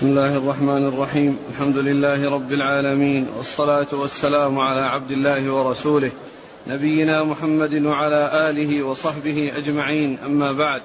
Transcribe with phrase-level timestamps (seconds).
[0.00, 1.38] بسم الله الرحمن الرحيم.
[1.50, 6.10] الحمد لله رب العالمين والصلاة والسلام على عبد الله ورسوله
[6.66, 10.18] نبينا محمد وعلى آله وصحبه أجمعين.
[10.24, 10.82] أما بعد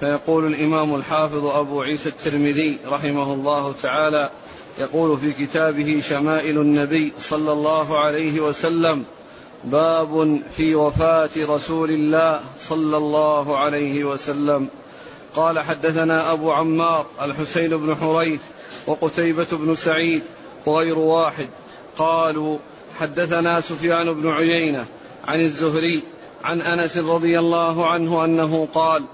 [0.00, 4.30] فيقول الإمام الحافظ أبو عيسى الترمذي رحمه الله تعالى
[4.78, 9.04] يقول في كتابه شمائل النبي صلى الله عليه وسلم
[9.64, 14.68] باب في وفاة رسول الله صلى الله عليه وسلم.
[15.36, 18.40] قال حدثنا أبو عمار الحسين بن حريث
[18.86, 20.22] وقتيبة بن سعيد
[20.66, 21.48] وغير واحد.
[21.98, 22.58] قالوا
[22.98, 24.86] حدثنا سفيان بن عيينة
[25.24, 26.02] عن الزهري
[26.44, 29.04] عن أنس رضي الله عنه أنه قال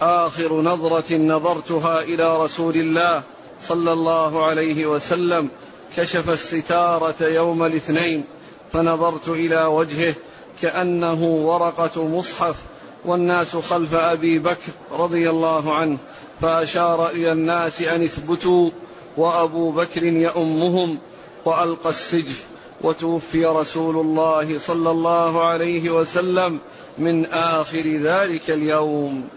[0.00, 3.22] آخر نظرة نظرتها إلى رسول الله
[3.62, 5.48] صلى الله عليه وسلم
[5.96, 8.24] كشف الستارة يوم الاثنين
[8.72, 10.14] فنظرت إلى وجهه
[10.62, 12.56] كأنه ورقة مصحف
[13.04, 15.98] والناس خلف أبي بكر رضي الله عنه
[16.40, 18.70] فأشار إلى الناس أن اثبتوا
[19.16, 20.98] وأبو بكر يؤمهم
[21.44, 22.46] وألقى السجف
[22.80, 26.60] وتوفي رسول الله صلى الله عليه وسلم
[26.98, 29.28] من آخر ذلك اليوم.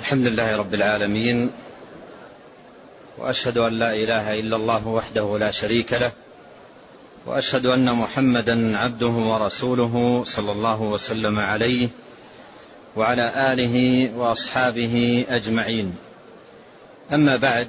[0.00, 1.50] الحمد لله رب العالمين
[3.18, 6.12] وأشهد أن لا إله إلا الله وحده لا شريك له
[7.26, 11.88] وأشهد أن محمدا عبده ورسوله صلى الله وسلم عليه
[12.96, 13.74] وعلى آله
[14.16, 15.96] وأصحابه أجمعين.
[17.12, 17.68] أما بعد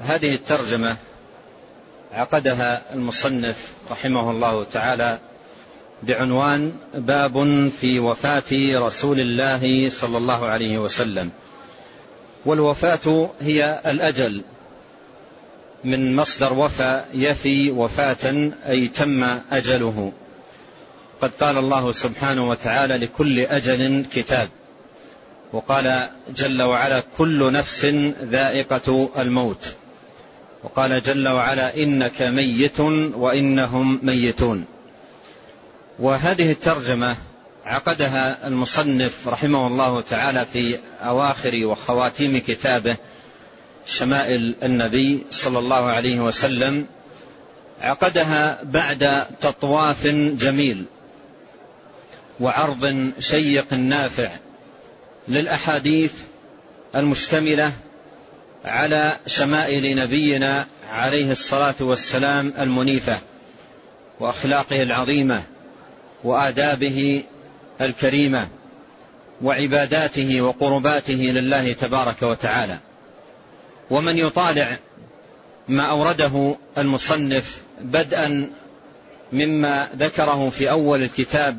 [0.00, 0.96] هذه الترجمة
[2.12, 5.18] عقدها المصنف رحمه الله تعالى
[6.02, 11.30] بعنوان باب في وفاة رسول الله صلى الله عليه وسلم.
[12.46, 14.42] والوفاة هي الأجل.
[15.86, 20.12] من مصدر وفى يفي وفاة أي تم أجله.
[21.20, 24.48] قد قال الله سبحانه وتعالى لكل أجل كتاب.
[25.52, 27.84] وقال جل وعلا كل نفس
[28.22, 29.74] ذائقة الموت.
[30.64, 32.80] وقال جل وعلا إنك ميت
[33.16, 34.64] وإنهم ميتون.
[35.98, 37.16] وهذه الترجمة
[37.64, 42.96] عقدها المصنف رحمه الله تعالى في أواخر وخواتيم كتابه
[43.86, 46.86] شمائل النبي صلى الله عليه وسلم
[47.80, 50.84] عقدها بعد تطواف جميل
[52.40, 54.30] وعرض شيق نافع
[55.28, 56.12] للأحاديث
[56.94, 57.72] المشتملة
[58.64, 63.18] على شمائل نبينا عليه الصلاة والسلام المنيفة
[64.20, 65.42] وأخلاقه العظيمة
[66.24, 67.22] وآدابه
[67.80, 68.48] الكريمة
[69.42, 72.78] وعباداته وقرباته لله تبارك وتعالى.
[73.90, 74.78] ومن يطالع
[75.68, 78.50] ما أورده المصنف بدءا
[79.32, 81.58] مما ذكره في أول الكتاب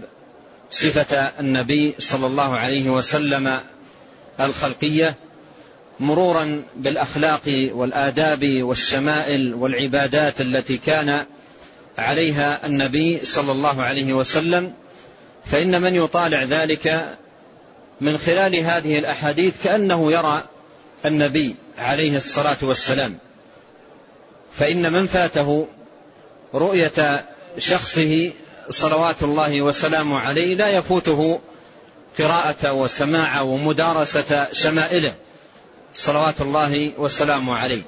[0.71, 3.59] صفة النبي صلى الله عليه وسلم
[4.39, 5.15] الخلقية
[5.99, 11.25] مرورا بالأخلاق والآداب والشمائل والعبادات التي كان
[11.97, 14.73] عليها النبي صلى الله عليه وسلم
[15.45, 17.15] فإن من يطالع ذلك
[18.01, 20.43] من خلال هذه الأحاديث كأنه يرى
[21.05, 21.55] النبي.
[21.77, 23.17] عليه الصلاة والسلام.
[24.53, 25.67] فإن من فاته
[26.53, 27.25] رؤية
[27.57, 28.31] شخصه
[28.69, 31.39] صلوات الله وسلامه عليه لا يفوته
[32.19, 35.13] قراءة وسماع ومدارسة شمائله
[35.95, 37.81] صلوات الله وسلامه عليه.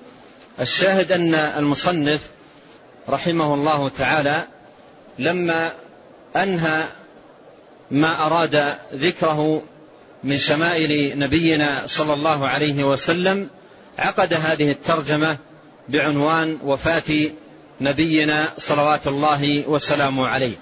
[0.60, 2.30] الشاهد أن المصنف
[3.10, 4.44] رحمه الله تعالى
[5.20, 5.72] لما
[6.36, 6.84] أنهى
[7.92, 9.64] ما أراد ذكره
[10.24, 13.50] من شمائل نبينا صلى الله عليه وسلم
[14.00, 15.38] عقد هذه الترجمة
[15.90, 17.32] بعنوان وفاة
[17.82, 20.56] نبينا صلوات الله وسلامه عليه.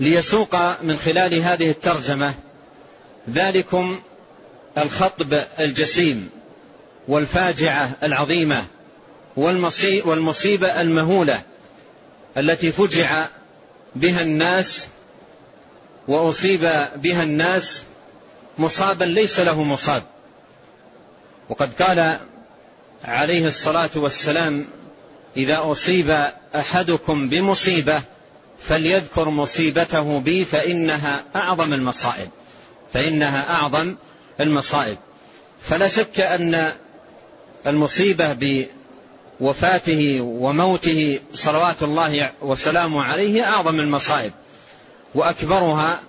[0.00, 2.34] ليسوق من خلال هذه الترجمة
[3.30, 4.00] ذلكم
[4.78, 6.30] الخطب الجسيم
[7.08, 8.64] والفاجعة العظيمة
[10.04, 11.42] والمصيبة المهولة
[12.36, 13.26] التي فجع
[13.96, 14.86] بها الناس
[16.08, 16.60] وأصيب
[16.96, 17.82] بها الناس
[18.58, 20.02] مصابا ليس له مصاب.
[21.50, 22.18] وقد قال
[23.04, 24.66] عليه الصلاة والسلام
[25.36, 26.24] إذا أصيب
[26.54, 28.02] أحدكم بمصيبة
[28.60, 32.28] فليذكر مصيبته بي فإنها أعظم المصائب
[32.92, 33.96] فإنها أعظم
[34.40, 34.98] المصائب.
[35.62, 36.72] فلا شك أن
[37.66, 38.36] المصيبة
[39.40, 44.32] بوفاته وموته صلوات الله وسلامه عليه أعظم المصائب
[45.14, 46.00] وأكبرها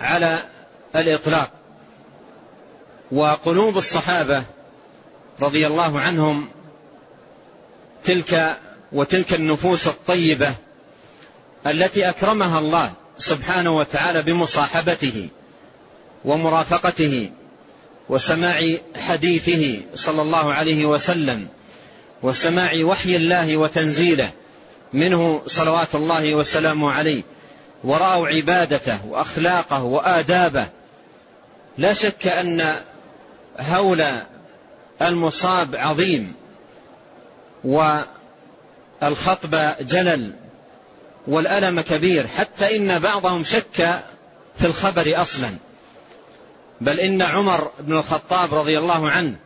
[0.00, 0.38] على
[0.96, 1.50] الإطلاق.
[3.12, 4.44] وقلوب الصحابة
[5.40, 6.48] رضي الله عنهم
[8.04, 8.56] تلك
[8.92, 10.54] وتلك النفوس الطيبة
[11.66, 15.28] التي أكرمها الله سبحانه وتعالى بمصاحبته
[16.24, 17.30] ومرافقته
[18.08, 21.48] وسماع حديثه صلى الله عليه وسلم
[22.22, 24.30] وسماع وحي الله وتنزيله
[24.92, 27.22] منه صلوات الله وسلامه عليه
[27.84, 30.66] ورأوا عبادته وأخلاقه وآدابه
[31.78, 32.74] لا شك أن
[33.60, 34.04] هول
[35.02, 36.32] المصاب عظيم
[37.64, 38.14] والخطب
[39.80, 40.32] جلل
[41.26, 44.00] والألم كبير حتى إن بعضهم شك
[44.58, 45.50] في الخبر أصلا.
[46.80, 49.36] بل إن عمر بن الخطاب رضي الله عنه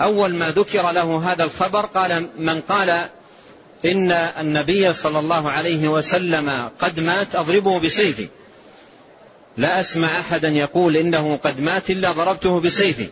[0.00, 3.08] أول ما ذكر له هذا الخبر قال من قال
[3.84, 8.28] إن النبي صلى الله عليه وسلم قد مات أضربه بسيفي.
[9.56, 13.08] لا أسمع أحدا يقول إنه قد مات إلا ضربته بسيفي.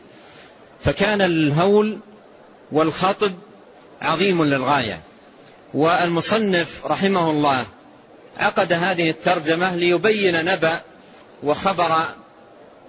[0.84, 1.98] فكان الهول
[2.72, 3.32] والخطب
[4.02, 5.00] عظيم للغاية.
[5.74, 7.66] والمصنف رحمه الله
[8.38, 10.80] عقد هذه الترجمة ليبين نبأ
[11.42, 11.92] وخبر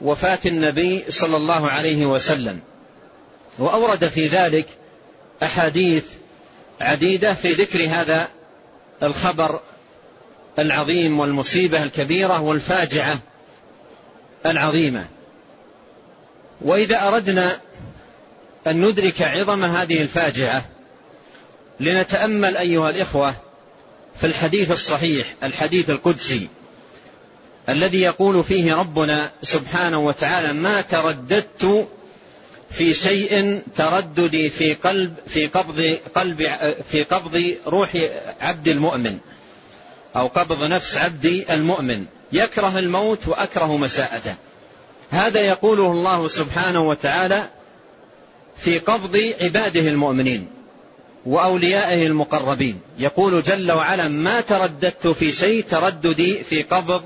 [0.02, 2.60] وفاة النبي صلى الله عليه وسلم.
[3.60, 4.66] وأورد في ذلك
[5.44, 6.04] أحاديث
[6.82, 8.28] عديدة في ذكر هذا
[9.04, 9.60] الخبر
[10.60, 13.20] العظيم والمصيبة الكبيرة والفاجعة
[14.46, 15.06] العظيمة.
[16.62, 17.60] وإذا أردنا
[18.68, 20.66] أن ندرك عظم هذه الفاجعة.
[21.80, 23.36] لنتأمل أيها الإخوة
[24.20, 26.48] في الحديث الصحيح الحديث القدسي
[27.70, 31.88] الذي يقول فيه ربنا سبحانه وتعالى ما ترددت
[32.72, 36.50] في شيء ترددي في قلب في قبض قلب
[36.92, 37.98] في قبض روح
[38.42, 39.18] عبد المؤمن
[40.16, 42.06] أو قبض نفس عبدي المؤمن.
[42.32, 44.36] يكره الموت وأكره مساءته.
[45.12, 47.44] هذا يقوله الله سبحانه وتعالى
[48.58, 50.48] في قبض عباده المؤمنين
[51.26, 52.80] وأوليائه المقربين.
[52.98, 57.02] يقول جل وعلا ما ترددت في شيء ترددي في قبض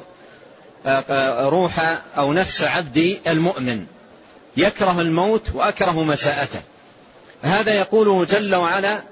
[1.49, 3.85] روح أو نفس عبدي المؤمن.
[4.57, 6.61] يكره الموت وأكره مساءته.
[7.41, 9.03] هذا يقوله جل وعلا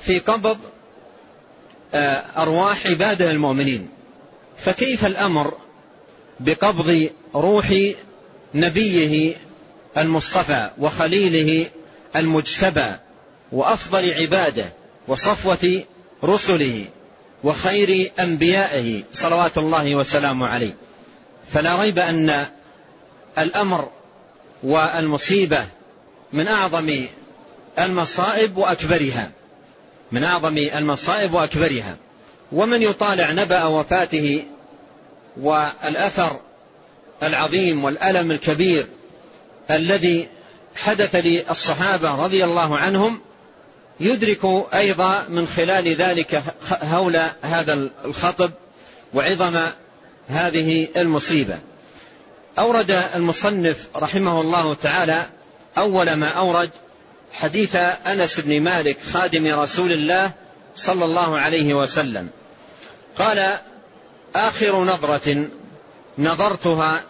[0.00, 0.58] في قبض
[2.36, 3.88] أرواح عباده المؤمنين.
[4.56, 5.54] فكيف الأمر
[6.40, 7.74] بقبض روح
[8.54, 9.36] نبيه
[9.98, 11.70] المصطفى وخليله
[12.16, 12.92] المجتبى
[13.52, 14.72] وأفضل عباده
[15.08, 15.82] وصفوة
[16.24, 16.84] رسله
[17.44, 20.74] وخير أنبيائه صلوات الله وسلامه عليه.
[21.52, 22.46] فلا ريب أن
[23.38, 23.88] الأمر
[24.62, 25.66] والمصيبة
[26.32, 27.06] من أعظم
[27.78, 29.30] المصائب وأكبرها
[30.12, 31.96] من أعظم المصائب وأكبرها.
[32.52, 34.44] ومن يطالع نبأ وفاته
[35.36, 36.40] والأثر
[37.22, 38.86] العظيم والألم الكبير
[39.70, 40.28] الذي
[40.76, 43.20] حدث للصحابة رضي الله عنهم
[44.00, 44.44] يدرك
[44.74, 46.42] أيضا من خلال ذلك
[46.82, 48.50] هول هذا الخطب
[49.14, 49.60] وعظم
[50.28, 51.58] هذه المصيبة.
[52.58, 55.26] أورد المصنف رحمه الله تعالى
[55.78, 56.70] أول ما أورد
[57.32, 57.76] حديث
[58.06, 60.30] أنس بن مالك خادم رسول الله
[60.76, 62.28] صلى الله عليه وسلم.
[63.18, 63.58] قال
[64.36, 65.46] آخر نظرة
[66.18, 67.02] نظرتها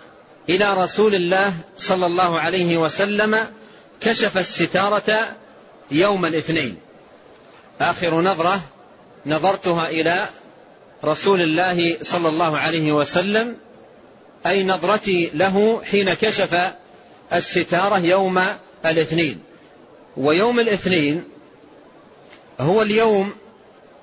[0.49, 3.46] إلى رسول الله صلى الله عليه وسلم
[4.00, 5.37] كشف الستارة
[5.91, 6.76] يوم الاثنين.
[7.81, 8.61] آخر نظرة
[9.26, 10.29] نظرتها إلى
[11.05, 13.56] رسول الله صلى الله عليه وسلم
[14.46, 16.73] أي نظرتي له حين كشف
[17.32, 18.43] الستارة يوم
[18.87, 19.41] الاثنين.
[20.17, 21.24] ويوم الاثنين
[22.60, 23.32] هو اليوم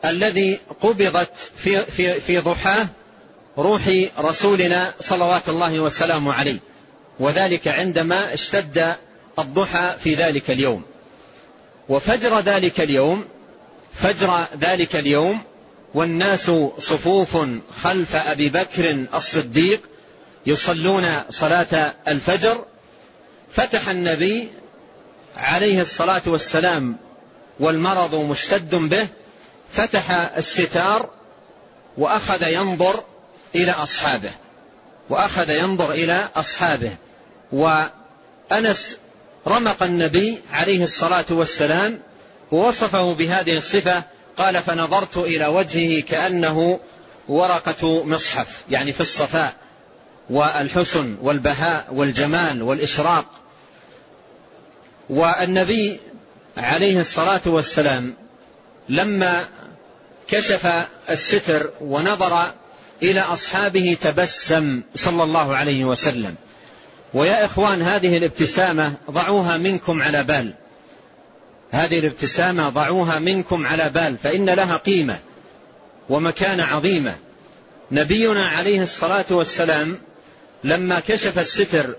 [0.05, 2.87] الذي قبضت في في في ضحاه
[3.61, 6.59] روح رسولنا صلوات الله وسلامه عليه.
[7.19, 8.95] وذلك عندما اشتد
[9.39, 10.83] الضحى في ذلك اليوم.
[11.89, 13.25] وفجر ذلك اليوم
[13.93, 15.39] فجر ذلك اليوم
[15.93, 17.37] والناس صفوف
[17.83, 19.81] خلف أبي بكر الصديق
[20.45, 22.65] يصلون صلاة الفجر.
[23.51, 24.47] فتح النبي
[25.37, 26.95] عليه الصلاة والسلام
[27.59, 29.07] والمرض مشتد به.
[29.73, 31.09] فتح الستار
[31.97, 33.03] وأخذ ينظر
[33.55, 34.31] إلى أصحابه
[35.09, 36.91] وأخذ ينظر إلى أصحابه.
[37.51, 38.97] وأنس
[39.47, 41.99] رمق النبي عليه الصلاة والسلام
[42.51, 44.03] ووصفه بهذه الصفة
[44.37, 46.79] قال فنظرت إلى وجهه كأنه
[47.27, 49.53] ورقة مصحف يعني في الصفاء
[50.29, 53.25] والحسن والبهاء والجمال والإشراق.
[55.09, 55.99] والنبي
[56.57, 58.15] عليه الصلاة والسلام
[58.89, 59.45] لما
[60.27, 62.51] كشف الستر ونظر
[63.03, 66.35] إلى أصحابه تبسم صلى الله عليه وسلم.
[67.13, 70.53] ويا إخوان هذه الابتسامة ضعوها منكم على بال.
[71.71, 75.19] هذه الابتسامة ضعوها منكم على بال فإن لها قيمة
[76.09, 77.15] ومكانه عظيمة.
[77.91, 79.97] نبينا عليه الصلاة والسلام
[80.63, 81.95] لما كشف الستر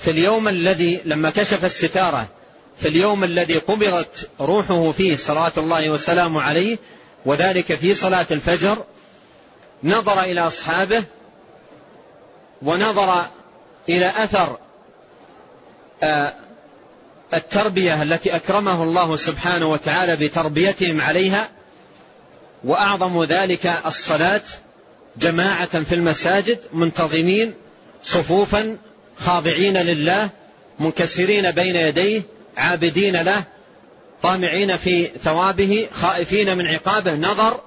[0.00, 2.28] في اليوم الذي لما كشف الستارة
[2.80, 6.78] في اليوم الذي قبضت روحه فيه صلوات الله وسلامه عليه
[7.26, 8.84] وذلك في صلاة الفجر
[9.84, 11.04] نظر إلى أصحابه
[12.62, 13.26] ونظر
[13.88, 14.58] إلى أثر
[16.02, 16.34] آه،
[17.34, 21.48] التربية التي أكرمه الله سبحانه وتعالى بتربيتهم عليها
[22.64, 24.42] وأعظم ذلك الصلاة
[25.16, 27.54] جماعة في المساجد منتظمين
[28.02, 28.76] صفوفا
[29.18, 30.30] خاضعين لله
[30.80, 32.22] منكسرين بين يديه
[32.56, 33.42] عابدين له
[34.22, 37.14] طامعين في ثوابه خائفين من عقابه.
[37.14, 37.60] نظر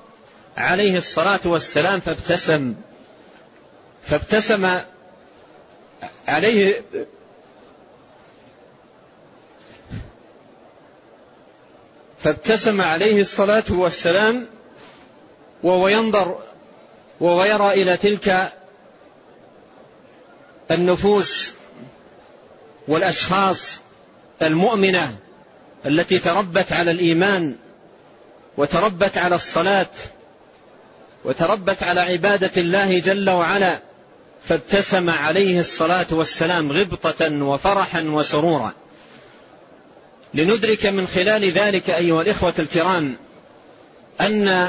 [0.58, 2.76] عليه الصلاة والسلام فابتسم
[4.04, 4.80] فابتسم
[6.28, 6.84] عليه
[12.20, 14.48] فابتسم عليه الصلاة والسلام
[15.64, 16.40] وهو ينظر
[17.20, 18.54] وهو يرى إلى تلك
[20.72, 21.54] النفوس
[22.88, 23.80] والأشخاص
[24.42, 25.16] المؤمنة
[25.86, 27.56] التي تربت على الإيمان
[28.58, 29.90] وتربت على الصلاة
[31.26, 33.80] وتربت على عبادة الله جل وعلا
[34.44, 38.74] فابتسم عليه الصلاة والسلام غبطة وفرحا وسرورا.
[40.34, 43.18] لندرك من خلال ذلك أيها الإخوة الكرام
[44.22, 44.68] أن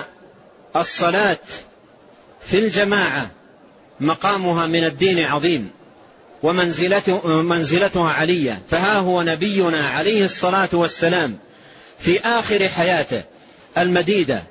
[0.77, 1.39] الصلاة
[2.43, 3.31] في الجماعة
[4.01, 5.71] مقامها من الدين عظيم
[6.43, 8.63] ومنزلتها علية.
[8.71, 11.39] فها هو نبينا عليه الصلاة والسلام
[11.99, 13.23] في آخر حياته
[13.79, 14.43] المديدة.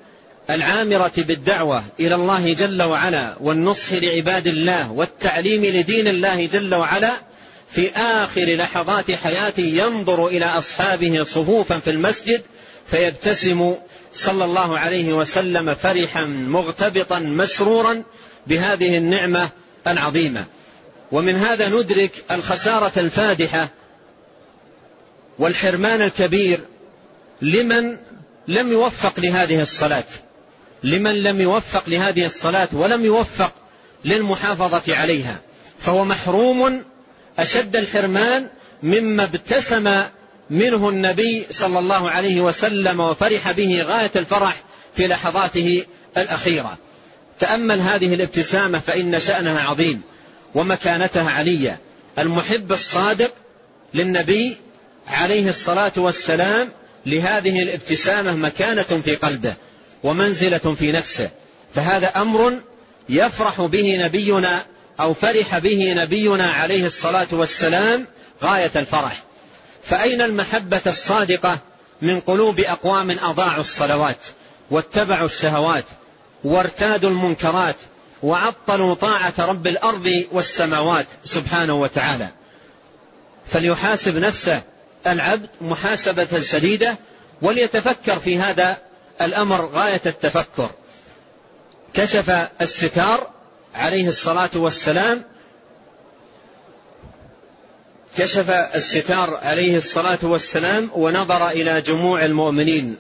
[0.50, 7.12] العامرة بالدعوة إلى الله جل وعلا والنصح لعباد الله والتعليم لدين الله جل وعلا
[7.71, 12.41] في آخر لحظات حياته ينظر إلى أصحابه صفوفا في المسجد
[12.88, 13.75] فيبتسم
[14.13, 18.03] صلى الله عليه وسلم فرحا مغتبطا مسرورا
[18.47, 19.50] بهذه النعمة
[19.88, 20.45] العظيمة.
[21.12, 23.69] ومن هذا ندرك الخسارة الفادحة
[25.39, 26.59] والحرمان الكبير
[27.41, 27.97] لمن
[28.47, 30.03] لم يوفق لهذه الصلاة.
[30.84, 33.54] لمن لم يوفق لهذه الصلاة ولم يوفق
[34.06, 35.40] للمحافظة عليها.
[35.80, 36.84] فهو محروم
[37.40, 38.48] أشد الحرمان
[38.84, 40.04] مما ابتسم
[40.50, 44.56] منه النبي صلى الله عليه وسلم وفرح به غاية الفرح
[44.96, 45.86] في لحظاته
[46.18, 46.78] الأخيرة.
[47.40, 50.02] تأمل هذه الابتسامة فإن شأنها عظيم
[50.56, 51.80] ومكانتها علية.
[52.20, 53.34] المحب الصادق
[53.94, 54.58] للنبي
[55.08, 56.70] عليه الصلاة والسلام
[57.06, 59.54] لهذه الابتسامة مكانة في قلبه.
[60.03, 61.29] ومنزلة في نفسه.
[61.75, 62.53] فهذا أمر
[63.10, 64.65] يفرح به نبينا
[65.00, 68.07] أو فرح به نبينا عليه الصلاة والسلام
[68.43, 69.24] غاية الفرح.
[69.83, 71.60] فأين المحبة الصادقة
[72.01, 74.17] من قلوب أقوام أضاعوا الصلوات
[74.72, 75.86] واتبعوا الشهوات
[76.43, 77.75] وارتادوا المنكرات
[78.24, 82.29] وعطلوا طاعة رب الأرض والسماوات سبحانه وتعالى.
[83.48, 84.62] فليحاسب نفسه
[85.07, 86.98] العبد محاسبة شديدة
[87.41, 88.77] وليتفكر في هذا
[89.22, 90.70] الأمر غاية التفكر.
[91.93, 92.29] كشف
[92.62, 93.29] الستار
[93.75, 95.24] عليه الصلاة والسلام
[98.17, 102.96] كشف الستار عليه الصلاة والسلام ونظر إلى جموع المؤمنين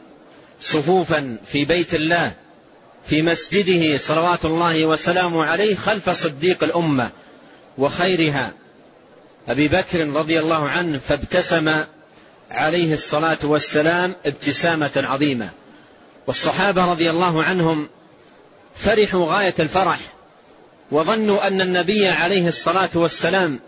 [0.61, 2.31] صفوفا في بيت الله
[3.05, 7.09] في مسجده صلوات الله وسلامه عليه خلف صديق الأمة
[7.77, 8.51] وخيرها.
[9.47, 11.83] أبي بكر رضي الله عنه فابتسم
[12.51, 15.49] عليه الصلاة والسلام ابتسامة عظيمة.
[16.27, 17.89] والصحابة رضي الله عنهم
[18.75, 19.99] فرحوا غاية الفرح
[20.91, 23.59] وظنوا أن النبي عليه الصلاة والسلام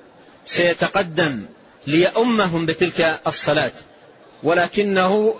[0.45, 1.45] سيتقدم
[1.87, 3.71] ليؤمهم بتلك الصلاة.
[4.43, 5.35] ولكنه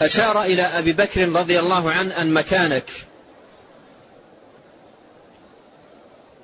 [0.00, 2.90] أشار إلى أبي بكر رضي الله عنه أن مكانك.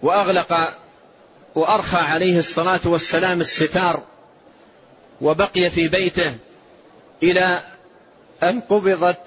[0.03, 0.75] وأغلق
[1.55, 4.03] وأرخى عليه الصلاة والسلام الستار
[5.21, 6.37] وبقي في بيته
[7.23, 7.63] إلى
[8.49, 9.19] أن قبضت؟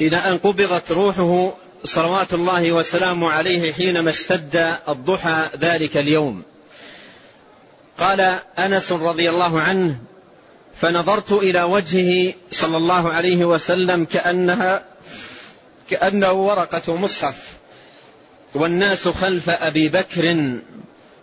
[0.00, 1.52] إلى أن قبضت روحه
[1.84, 6.42] صلوات الله وسلامه عليه حينما اشتد الضحى ذلك اليوم.
[7.98, 8.20] قال
[8.58, 9.96] أنس رضي الله عنه
[10.80, 14.84] فنظرت إلى وجهه صلى الله عليه وسلم كأنها
[15.90, 17.60] كأنه ورقة مصحف.
[18.54, 20.56] والناس خلف أبي بكر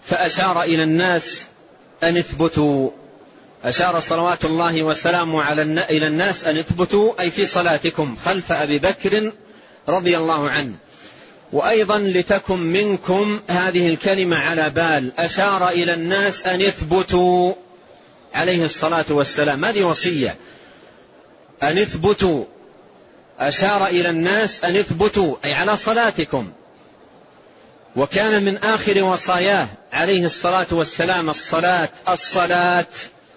[0.05, 1.41] فأشار إلى الناس
[2.03, 2.89] أن اثبتوا.
[3.63, 9.31] أشار صلوات الله وسلامه على إلى الناس أن اثبتوا أي في صلاتكم خلف أبي بكر
[9.89, 10.75] رضي الله عنه.
[11.53, 15.12] وأيضا لتكن منكم هذه الكلمة على بال.
[15.19, 17.53] أشار إلى الناس أن اثبتوا.
[18.33, 19.65] عليه الصلاة والسلام.
[19.65, 20.36] هذه وصية.
[21.63, 22.45] أن اثبتوا.
[23.39, 26.51] أشار إلى الناس أن اثبتوا أي على صلاتكم.
[27.96, 32.86] وكان من آخر وصاياه عليه الصلاة والسلام الصلاة الصلاة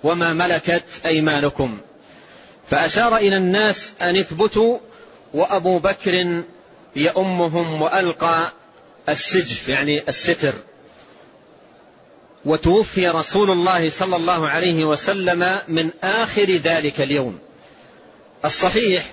[0.05, 1.79] وما ملكت أيمانكم.
[2.71, 4.79] فأشار إلى الناس أن اثبتوا
[5.35, 6.43] وأبو بكر
[6.97, 8.53] يؤمهم وألقى
[9.09, 10.55] السجف يعني الستر.
[12.45, 17.39] وتوفي رسول الله صلى الله عليه وسلم من آخر ذلك اليوم.
[18.45, 19.05] الصحيح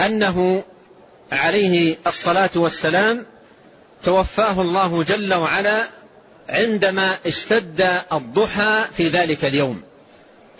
[0.00, 0.64] أنه
[1.32, 3.26] عليه الصلاة والسلام
[4.04, 5.86] توفاه الله جل وعلا
[6.48, 9.82] عندما اشتد الضحى في ذلك اليوم.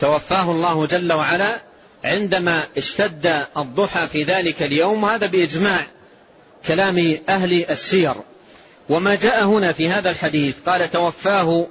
[0.00, 1.60] توفاه الله جل وعلا
[2.04, 5.04] عندما اشتد الضحى في ذلك اليوم.
[5.04, 5.86] هذا بإجماع
[6.66, 8.14] كلام أهل السير.
[8.88, 11.66] وما جاء هنا في هذا الحديث قال توفاه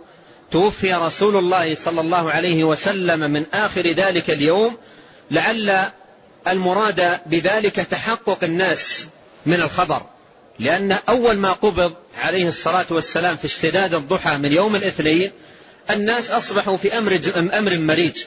[0.51, 4.77] توفي رسول الله صلى الله عليه وسلم من آخر ذلك اليوم
[5.31, 5.89] لعل
[6.47, 9.05] المراد بذلك تحقق الناس
[9.45, 10.01] من الخبر
[10.59, 15.31] لأن أول ما قبض عليه الصلاة والسلام في اشتداد الضحى من يوم الاثنين
[15.89, 18.23] الناس أصبحوا في أمر, أمر مريج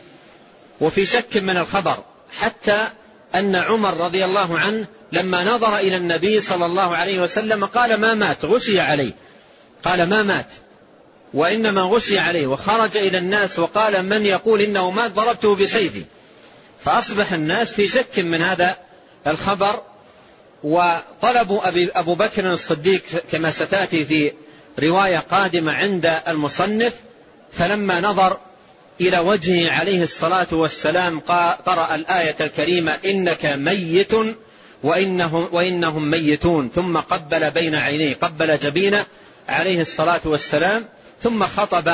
[0.80, 2.04] وفي شك من الخبر
[2.38, 2.88] حتى
[3.34, 8.14] أن عمر رضي الله عنه لما نظر إلى النبي صلى الله عليه وسلم قال ما
[8.14, 9.12] مات؟ غشي عليه.
[9.84, 10.46] قال ما مات؟
[11.34, 16.04] وإنما غشي عليه وخرج إلى الناس وقال من يقول إنه مات؟ ضربته بسيفي.
[16.84, 18.76] فأصبح الناس في شك من هذا
[19.26, 19.82] الخبر
[20.64, 24.32] وطلبوا أبي أبو بكر الصديق كما ستأتي في
[24.82, 26.92] رواية قادمة عند المصنف
[27.52, 28.38] فلما نظر
[29.00, 31.20] إلى وجهه عليه الصلاة والسلام
[31.66, 34.12] قرأ الآية الكريمة إنك ميت
[34.82, 39.06] وإنهم, وإنهم ميتون ثم قبل بين عينيه قبل جبينه
[39.48, 40.84] عليه الصلاة والسلام
[41.22, 41.92] ثم خطب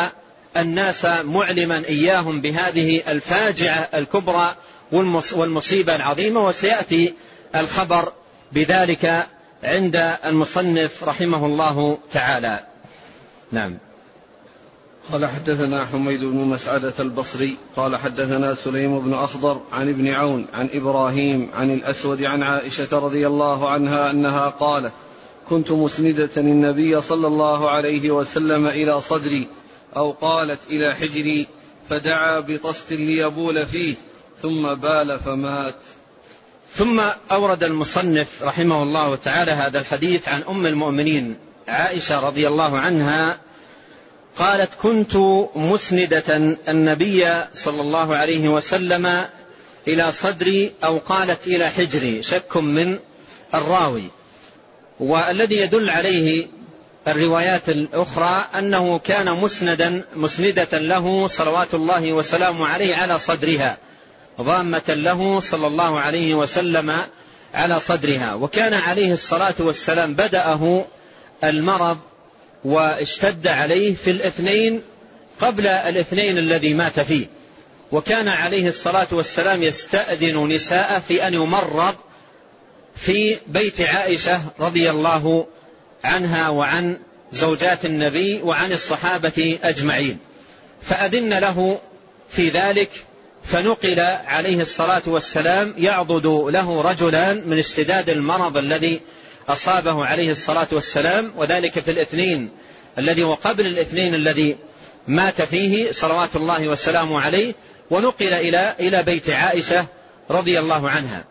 [0.57, 4.57] الناس معلما إياهم بهذه الفاجعة الكبرى
[5.33, 7.15] والمصيبة العظيمة وسيأتي
[7.57, 8.13] الخبر
[8.53, 9.27] بذلك
[9.63, 12.67] عند المصنف رحمه الله تعالى.
[13.53, 13.79] نعم.
[15.13, 20.69] قال حدثنا حميد بن مسعدة البصري قال حدثنا سليم بن أخضر عن ابن عون عن
[20.73, 24.93] إبراهيم عن الأسود عن عائشة رضي الله عنها أنها قالت
[25.49, 29.49] كنت مسندة النبي صلى الله عليه وسلم إلى صدري
[29.97, 31.47] أو قالت إلى حجري
[31.89, 33.95] فدعا بطست ليبول فيه
[34.45, 35.75] ثم بال فمات.
[36.75, 41.37] ثم أورد المصنف رحمه الله تعالى هذا الحديث عن أم المؤمنين
[41.69, 43.39] عائشة رضي الله عنها
[44.39, 45.17] قالت كنت
[45.57, 49.25] مسندة النبي صلى الله عليه وسلم
[49.89, 52.99] إلى صدري أو قالت إلى حجري شك من
[53.55, 54.11] الراوي.
[55.01, 56.47] والذي يدل عليه
[57.09, 63.79] الروايات الأخرى أنه كان مسندا مسندة له صلوات الله وسلامه عليه على صدرها.
[64.41, 66.93] ضامة له صلى الله عليه وسلم
[67.55, 68.35] على صدرها.
[68.35, 70.85] وكان عليه الصلاة والسلام بدأه
[71.45, 71.99] المرض
[72.65, 74.83] واشتد عليه في الاثنين
[75.41, 77.27] قبل الاثنين الذي مات فيه.
[77.93, 81.95] وكان عليه الصلاة والسلام يستأذن نساء في أن يمرض
[82.97, 85.47] في بيت عائشة رضي الله
[86.05, 86.99] عنها وعن
[87.33, 90.19] زوجات النبي وعن الصحابة أجمعين.
[90.83, 91.81] فأذن له
[92.31, 92.91] في ذلك
[93.45, 99.01] فنقل عليه الصلاة والسلام يعضد له رجلان من اشتداد المرض الذي
[99.49, 102.51] أصابه عليه الصلاة والسلام وذلك في الاثنين
[102.99, 104.57] الذي وقبل الاثنين الذي
[105.09, 107.55] مات فيه صلوات الله وسلامه عليه
[107.91, 109.87] ونقل إلى إلى بيت عائشة
[110.31, 111.25] رضي الله عنها.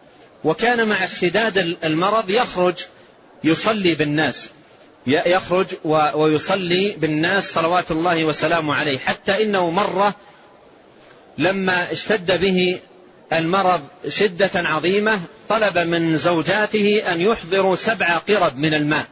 [0.44, 2.76] وكان مع اشتداد المرض يخرج
[3.44, 4.50] يصلي بالناس
[5.08, 5.68] يخرج
[6.16, 10.16] ويصلي بالناس صلوات الله وسلامه عليه حتى إنه مرة
[11.38, 12.80] لما اشتد به
[13.34, 15.20] المرض شدة عظيمة
[15.50, 19.06] طلب من زوجاته أن يحضروا سبع قرب من الماء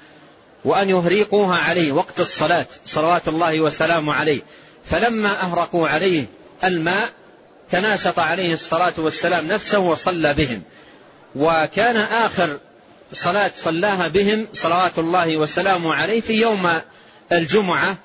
[0.66, 4.42] وأن يهريقوها عليه وقت الصلاة صلوات الله وسلامه عليه.
[4.86, 6.26] فلما أهرقوا عليه
[6.64, 7.10] الماء
[7.72, 10.62] تناشط عليه الصلاة والسلام نفسه وصلى بهم.
[11.36, 12.60] وكان آخر
[13.14, 16.70] صلاة صلاها بهم صلوات الله وسلامه عليه في يوم
[17.32, 17.98] الجمعة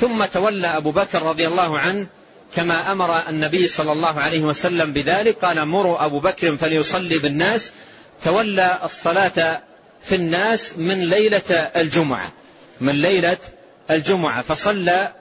[0.00, 2.06] ثم تولى أبو بكر رضي الله عنه
[2.54, 5.44] كما أمر النبي صلى الله عليه وسلم بذلك.
[5.44, 7.72] قال مروا أبو بكر فليصلي بالناس.
[8.24, 9.60] تولى الصلاة
[10.02, 12.32] في الناس من ليلة الجمعة
[12.80, 13.36] من ليلة
[13.90, 14.42] الجمعة.
[14.42, 15.12] فصلى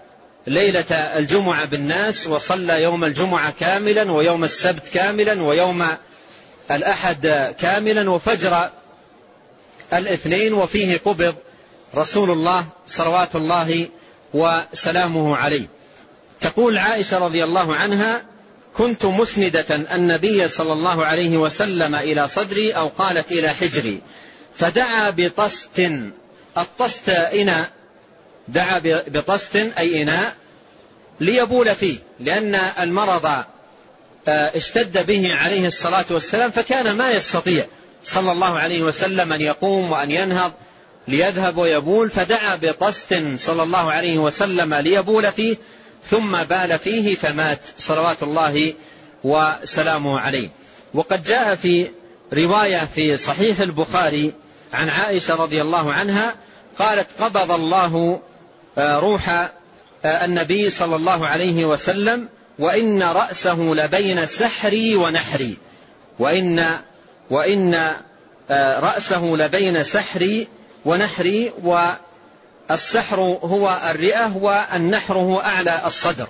[0.48, 5.88] ليلة الجمعة بالناس وصلى يوم الجمعة كاملا ويوم السبت كاملا ويوم
[6.72, 8.70] الأحد كاملا وفجر
[9.94, 10.54] الاثنين.
[10.54, 11.36] وفيه قبض
[11.96, 13.88] رسول الله صلوات الله
[14.34, 15.75] وسلامه عليه.
[16.42, 18.24] تقول عائشة رضي الله عنها
[18.78, 24.02] كنت مسندة النبي صلى الله عليه وسلم إلى صدري أو قالت إلى حجري
[24.56, 25.90] فدعا بطست.
[26.58, 27.70] الطست إناء
[28.48, 30.36] دعا بطست أي إناء
[31.20, 33.26] ليبول فيه لأن المرض
[34.28, 37.66] آه، اشتد به عليه الصلاة والسلام فكان ما يستطيع
[38.04, 40.54] صلى الله عليه وسلم أن يقوم وأن ينهض
[41.08, 45.58] ليذهب ويبول فدعا بطست صلى الله عليه وسلم ليبول فيه
[46.10, 47.60] ثم بال فيه فمات.
[47.78, 48.74] صلوات الله
[49.24, 50.50] وسلامه عليه.
[50.94, 51.92] وقد جاء في
[52.34, 54.34] رواية في صحيح البخاري
[54.74, 56.36] عن عائشة رضي الله عنها
[56.80, 58.22] قالت قبض الله
[58.78, 65.58] آه، روح آه، النبي صلى الله عليه وسلم وإن رأسه لبين سحري ونحري.
[66.20, 66.66] وإن
[67.30, 67.74] وإن
[68.50, 70.48] آه، رأسه لبين سحري
[70.86, 71.54] ونحري
[72.70, 76.28] والسحر هو الرئة والنحر هو أعلى الصدر.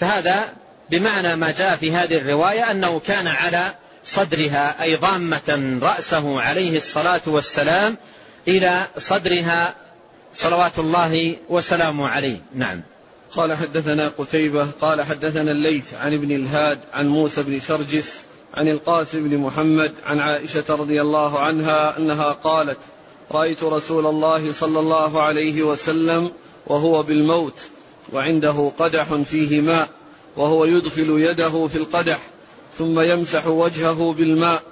[0.00, 0.52] فهذا
[0.90, 7.20] بمعنى ما جاء في هذه الرواية أنه كان على صدرها أي ضامة رأسه عليه الصلاة
[7.26, 7.96] والسلام
[8.48, 9.74] إلى صدرها
[10.34, 12.38] صلوات الله وسلامه عليه.
[12.54, 12.82] نعم.
[13.32, 18.20] قال حدثنا قتيبة قال حدثنا الليث عن ابن الهاد عن موسى بن سرجس
[18.54, 22.78] عن القاسم بن محمد عن عائشة رضي الله عنها أنها قالت
[23.32, 26.30] رأيت رسول الله صلى الله عليه وسلم
[26.66, 27.60] وهو بالموت
[28.12, 29.88] وعنده قدح فيه ماء
[30.36, 32.18] وهو يدخل يده في القدح
[32.78, 34.62] ثم يمسح وجهه بالماء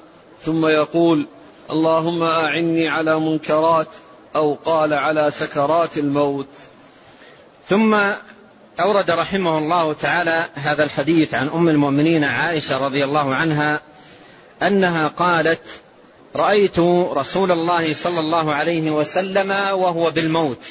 [0.40, 1.26] ثم يقول
[1.70, 3.88] اللهم أعني على منكرات
[4.36, 6.48] أو قال على سكرات الموت.
[7.68, 7.96] ثم
[8.80, 13.80] أورد رحمه الله تعالى هذا الحديث عن أم المؤمنين عائشة رضي الله عنها
[14.62, 15.80] أنها قالت
[16.36, 16.78] رأيت
[17.12, 20.64] رسول الله صلى الله عليه وسلم وهو بالموت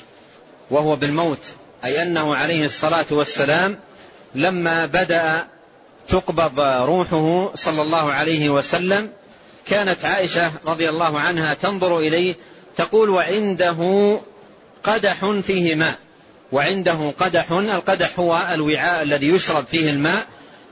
[0.71, 1.39] وهو بالموت
[1.85, 3.79] أي أنه عليه الصلاة والسلام
[4.35, 5.47] لما بدأ
[6.07, 9.09] تقبض روحه صلى الله عليه وسلم
[9.67, 12.35] كانت عائشة رضي الله عنها تنظر إليه
[12.77, 14.19] تقول وعنده
[14.83, 15.95] قدح فيه ماء
[16.51, 20.25] وعنده قدح القدح هو الوعاء الذي يشرب فيه الماء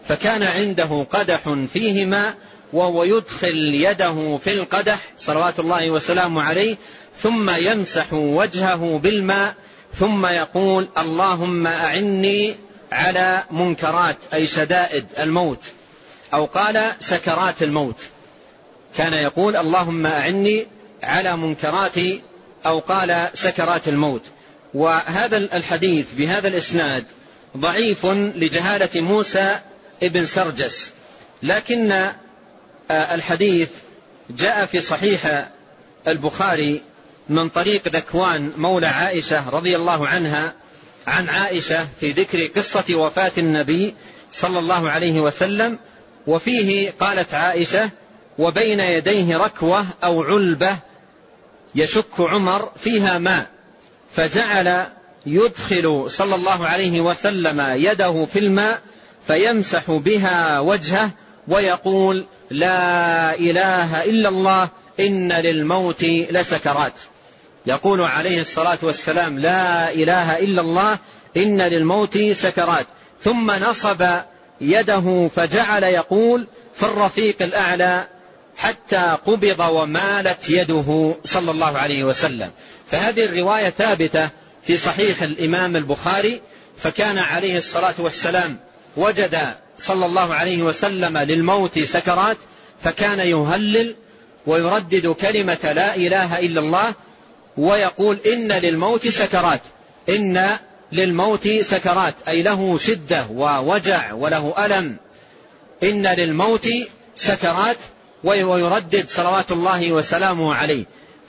[0.08, 2.36] فكان عنده قدح فيه ماء
[2.74, 6.78] وهو يدخل يده في القدح صلوات الله وسلامه عليه
[7.18, 9.56] ثم يمسح وجهه بالماء
[10.00, 12.56] ثم يقول اللهم أعني
[12.92, 15.60] على منكرات أي شدائد الموت.
[16.34, 18.02] أو قال سكرات الموت.
[18.98, 20.68] كان يقول اللهم أعني
[21.04, 21.96] على منكرات.
[22.66, 24.22] أو قال سكرات الموت.
[24.74, 27.04] وهذا الحديث بهذا الإسناد
[27.58, 29.60] ضعيف لجهالة موسى
[30.04, 30.92] ابن سرجس
[31.44, 32.12] لكن
[32.92, 33.70] الحديث
[34.30, 35.48] جاء في صحيح
[36.08, 36.82] البخاري
[37.30, 40.54] من طريق ذكوان مولى عائشة رضي الله عنها
[41.08, 43.96] عن عائشة في ذكر قصة وفاة النبي
[44.32, 45.80] صلى الله عليه وسلم
[46.28, 47.90] وفيه قالت عائشة
[48.38, 50.80] وبين يديه ركوة أو علبة
[51.76, 53.48] يشك عمر فيها ماء
[54.14, 54.88] فجعل
[55.26, 58.82] يدخل صلى الله عليه وسلم يده في الماء
[59.28, 61.10] فيمسح بها وجهه
[61.48, 66.94] ويقول لا إله إلا الله إن للموت لسكرات.
[67.66, 71.00] يقول عليه الصلاة والسلام لا إله إلا الله
[71.38, 72.86] إن للموت سكرات.
[73.24, 74.08] ثم نصب
[74.62, 78.08] يده فجعل يقول في الرفيق الأعلى
[78.58, 82.52] حتى قبض ومالت يده صلى الله عليه وسلم.
[82.92, 84.30] فهذه الرواية ثابتة
[84.68, 86.42] في صحيح الإمام البخاري
[86.78, 88.58] فكان عليه الصلاة والسلام
[88.98, 89.38] وجد
[89.78, 92.38] صلى الله عليه وسلم للموت سكرات
[92.84, 93.96] فكان يهلل
[94.46, 96.94] ويردد كلمة لا إله إلا الله
[97.58, 99.62] ويقول إن للموت سكرات
[100.10, 100.58] إن
[100.92, 104.98] للموت سكرات أي له شدة ووجع وله ألم
[105.84, 106.70] إن للموت
[107.16, 107.78] سكرات
[108.24, 110.86] ويردد صلوات الله وسلامه عليه.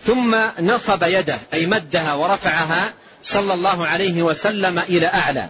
[0.06, 5.48] ثم نصب يده أي مدها ورفعها صلى الله عليه وسلم إلى أعلى.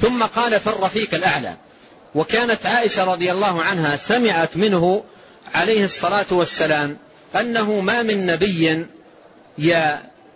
[0.00, 1.56] ثم قال في الرفيق الأعلى.
[2.14, 5.04] وكانت عائشة رضي الله عنها سمعت منه
[5.54, 6.96] عليه الصلاة والسلام
[7.36, 8.86] أنه ما من نبي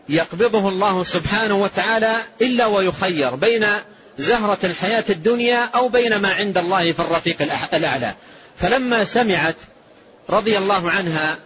[0.09, 3.67] يقبضه الله سبحانه وتعالى إلا ويخير بين
[4.19, 8.15] زهرة الحياة الدنيا أو بين ما عند الله في الرفيق الأعلى.
[8.57, 9.57] فلما سمعت
[10.31, 11.37] رضي الله عنها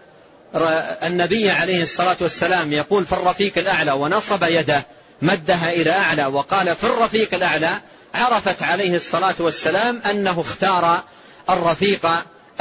[1.06, 4.86] النبي عليه الصلاة والسلام يقول في الرفيق الأعلى ونصب يده
[5.22, 7.80] مدها إلى أعلى وقال في الرفيق الأعلى
[8.16, 11.04] عرفت عليه الصلاة والسلام أنه اختار
[11.50, 12.06] الرفيق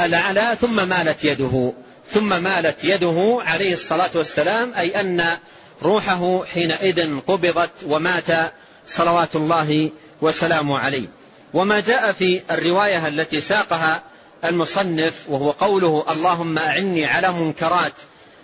[0.00, 1.72] الأعلى ثم مالت يده.
[2.10, 5.38] ثم مالت يده عليه الصلاة والسلام أي أن
[5.82, 8.52] روحه حينئذ قبضت ومات
[8.86, 9.90] صلوات الله
[10.20, 11.08] وسلامه عليه.
[11.54, 14.02] وما جاء في الرواية التي ساقها
[14.44, 17.92] المصنف وهو قوله اللهم أعني على منكرات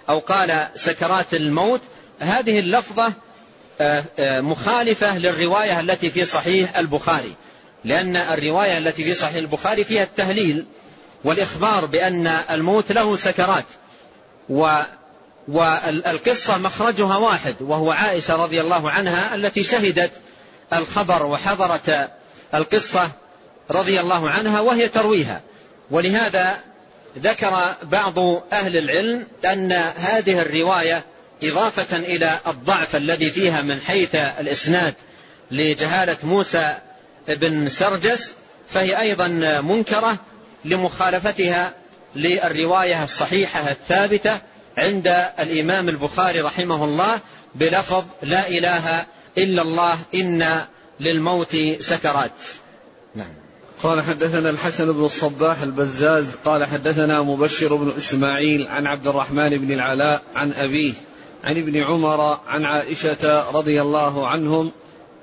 [0.09, 1.81] أو قال سكرات الموت
[2.21, 3.13] هذه اللفظة
[4.19, 7.35] مخالفة للرواية التي في صحيح البخاري
[7.85, 10.67] لأن الرواية التي في صحيح البخاري فيها التهليل
[11.25, 13.65] والإخبار بأن الموت له سكرات
[14.49, 14.79] و
[15.49, 20.11] والقصة مخرجها واحد وهو عائشة رضي الله عنها التي شهدت
[20.73, 22.11] الخبر وحضرت
[22.55, 23.11] القصة
[23.71, 25.41] رضي الله عنها وهي ترويها.
[25.91, 26.57] ولهذا
[27.19, 28.19] ذكر بعض
[28.53, 31.05] أهل العلم أن هذه الرواية
[31.43, 34.95] إضافة إلى الضعف الذي فيها من حيث الإسناد
[35.51, 36.77] لجهالة موسى
[37.29, 38.33] بن سرجس
[38.69, 39.29] فهي أيضا
[39.61, 40.19] منكرة
[40.65, 41.73] لمخالفتها
[42.17, 44.39] للرواية الصحيحة الثابتة
[44.79, 47.21] عند الإمام البخاري رحمه الله
[47.55, 49.07] بلفظ لا إله
[49.39, 50.65] إلا الله إن
[51.01, 52.33] للموت سكرات.
[53.15, 53.33] نعم.
[53.83, 59.73] قال حدثنا الحسن بن الصباح البزاز قال حدثنا مبشر بن إسماعيل عن عبد الرحمن بن
[59.73, 60.93] العلاء عن أبيه
[61.45, 64.73] عن ابن عمر عن عائشة رضي الله عنهم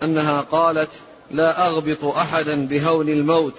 [0.03, 0.89] أنها قالت
[1.32, 3.53] لا أغبط أحدا بهول الموت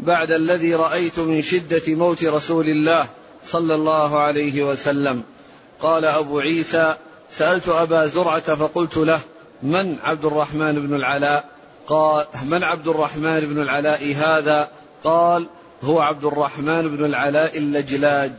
[0.00, 3.06] بعد الذي رأيت من شدة موت رسول الله
[3.46, 5.22] صلى الله عليه وسلم
[5.80, 6.94] قال أبو عيسى
[7.30, 9.20] سألت أبا زرعة فقلت له
[9.62, 11.44] من عبد الرحمن بن العلاء؟
[11.88, 14.68] قال من عبد الرحمن بن العلاء هذا؟
[15.04, 15.48] قال
[15.82, 18.32] هو عبد الرحمن بن العلاء اللجلاج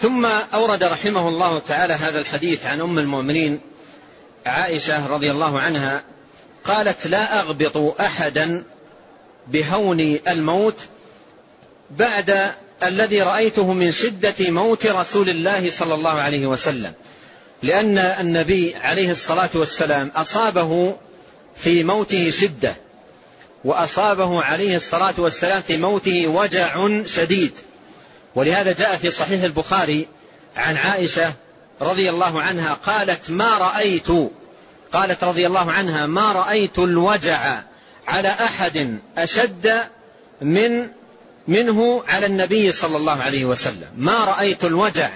[0.00, 3.60] ثم أورد رحمه الله تعالى هذا الحديث عن أم المؤمنين
[4.46, 6.04] عائشة رضي الله عنها
[6.64, 8.62] قالت لا أغبط أحدا
[9.48, 10.76] بهون الموت
[11.90, 12.52] بعد
[12.82, 16.92] الذي رأيته من شدة موت رسول الله صلى الله عليه وسلم
[17.62, 20.96] لأن النبي عليه الصلاة والسلام أصابه
[21.56, 22.74] في موته شدة
[23.64, 27.52] وأصابه عليه الصلاة والسلام في موته وجع شديد.
[28.34, 30.08] ولهذا جاء في صحيح البخاري
[30.56, 31.32] عن عائشة
[31.80, 34.08] رضي الله عنها قالت ما رأيت
[34.92, 37.62] قالت رضي الله عنها ما رأيت الوجع
[38.06, 39.80] على أحد أشد
[40.40, 40.88] من
[41.48, 43.88] منه على النبي صلى الله عليه وسلم.
[43.96, 45.10] ما رأيت الوجع؟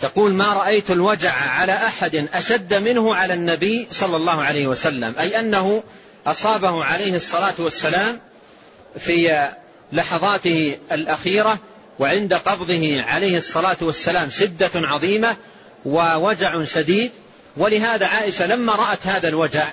[0.00, 5.14] تقول ما رأيت الوجع على أحد أشد منه على النبي صلى الله عليه وسلم.
[5.18, 5.82] أي أنه
[6.26, 8.20] أصابه عليه الصلاة والسلام
[8.98, 9.48] في
[9.92, 11.58] لحظاته الأخيرة
[11.98, 15.36] وعند قبضه عليه الصلاة والسلام شدة عظيمة
[15.84, 17.10] ووجع شديد.
[17.56, 19.72] ولهذا عائشة لما رأت هذا الوجع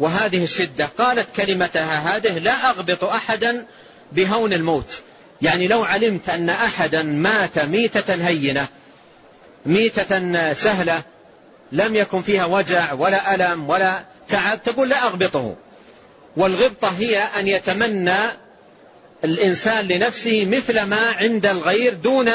[0.00, 3.66] وهذه الشدة قالت كلمتها هذه لا أغبط أحدا
[4.12, 5.02] بهون الموت.
[5.42, 8.66] يعني لو علمت أن أحدا مات ميتة هينة
[9.66, 11.02] ميتة سهلة
[11.72, 15.56] لم يكن فيها وجع ولا ألم ولا تعب تقول لا أغبطه.
[16.36, 18.18] والغبطة هي أن يتمنى
[19.24, 22.28] الإنسان لنفسه مثل ما عند الغير دون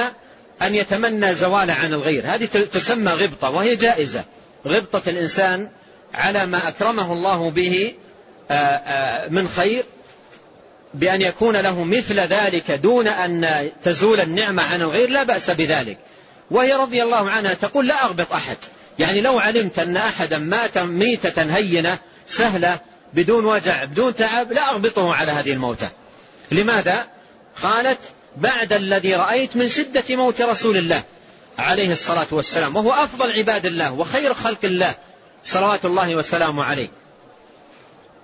[0.62, 2.23] أن يتمنى زوال عن الغير.
[2.25, 4.23] هذه تسمى غبطة وهي جائزة.
[4.67, 5.69] غبطة الإنسان
[6.13, 7.93] على ما أكرمه الله به
[8.52, 9.84] آه، آه، من خير
[10.93, 15.97] بأن يكون له مثل ذلك دون أن تزول النعمة عن الغير لا بأس بذلك.
[16.52, 18.58] وهي رضي الله عنها تقول لا أغبط أحد.
[18.99, 21.97] يعني لو علمت أن أحدا مات ميتة هينة
[22.28, 22.80] سهلة
[23.13, 25.89] بدون وجع بدون تعب لا أغبطه على هذه الموتة
[26.51, 27.07] لماذا؟
[27.63, 27.99] قالت
[28.38, 31.03] بعد الذي رأيت من شدة موت رسول الله
[31.59, 34.95] عليه الصلاة والسلام وهو أفضل عباد الله وخير خلق الله
[35.43, 36.89] صلوات الله وسلامه عليه.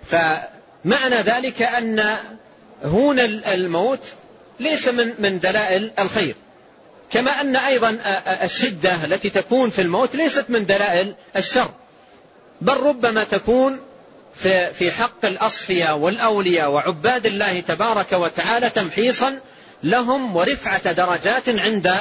[0.08, 2.18] فمعنى ذلك أن
[2.84, 4.00] هون الموت
[4.60, 6.36] ليس من من دلائل الخير.
[7.12, 7.98] كما أن أيضا
[8.44, 11.70] الشدة التي تكون في الموت ليست من دلائل الشر.
[12.62, 13.80] بل ربما تكون
[14.74, 19.40] في حق الأصفياء والأولياء وعباد الله تبارك وتعالى تمحيصا
[19.84, 21.94] لهم ورفعة درجات عند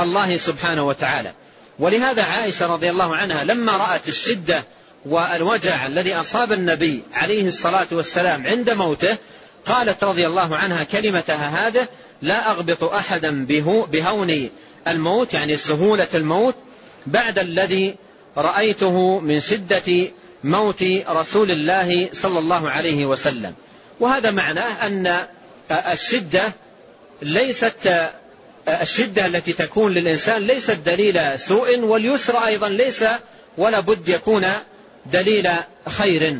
[0.00, 1.32] الله سبحانه وتعالى.
[1.78, 4.64] ولهذا عائشة رضي الله عنها لما رأت الشدة
[5.06, 9.16] والوجع الذي أصاب النبي عليه الصلاة والسلام عند موته
[9.66, 11.88] قالت رضي الله عنها كلمتها هذه
[12.22, 13.46] لا أغبط أحدا
[13.92, 14.50] بهون
[14.88, 16.54] الموت يعني سهولة الموت
[17.06, 17.96] بعد الذي
[18.36, 20.10] رأيته من شدة
[20.44, 23.54] موت رسول الله صلى الله عليه وسلم.
[24.00, 25.26] وهذا معناه أن
[25.70, 26.42] الشدة
[27.22, 28.10] ليست
[28.68, 33.04] الشدة التي تكون للإنسان ليست دليل سوء واليسر أيضا ليس
[33.58, 34.46] ولا بد يكون
[35.12, 35.48] دليل
[35.88, 36.36] خير.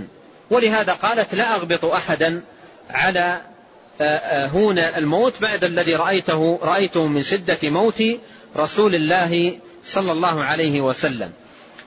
[0.50, 2.42] ولهذا قالت لا أغبط أحدا
[2.90, 3.40] على
[4.54, 8.02] هون الموت بعد الذي رأيته رأيته من شدة موت
[8.56, 11.32] رسول الله صلى الله عليه وسلم.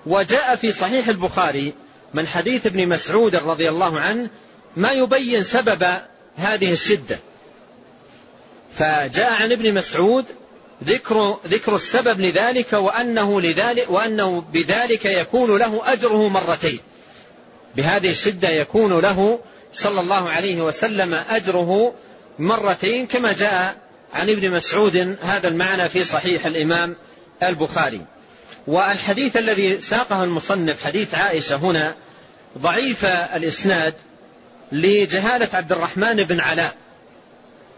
[0.06, 1.74] وجاء في صحيح البخاري
[2.14, 4.30] من حديث ابن مسعود رضي الله عنه
[4.76, 5.86] ما يبين سبب
[6.36, 7.20] هذه الشدة.
[8.76, 10.26] فجاء عن ابن مسعود
[10.84, 16.80] ذكر ذكر السبب لذلك وأنه لذلك وأنه بذلك يكون له أجره مرتين.
[17.76, 19.40] بهذه الشدة يكون له
[19.74, 21.94] صلى الله عليه وسلم أجره
[22.40, 23.76] مرتين كما جاء
[24.14, 26.96] عن ابن مسعود هذا المعنى في صحيح الإمام
[27.44, 28.02] البخاري.
[28.68, 31.96] والحديث الذي ساقه المصنف حديث عائشة هنا
[32.58, 33.94] ضعيف الإسناد
[34.72, 36.76] لجهالة عبد الرحمن بن علاء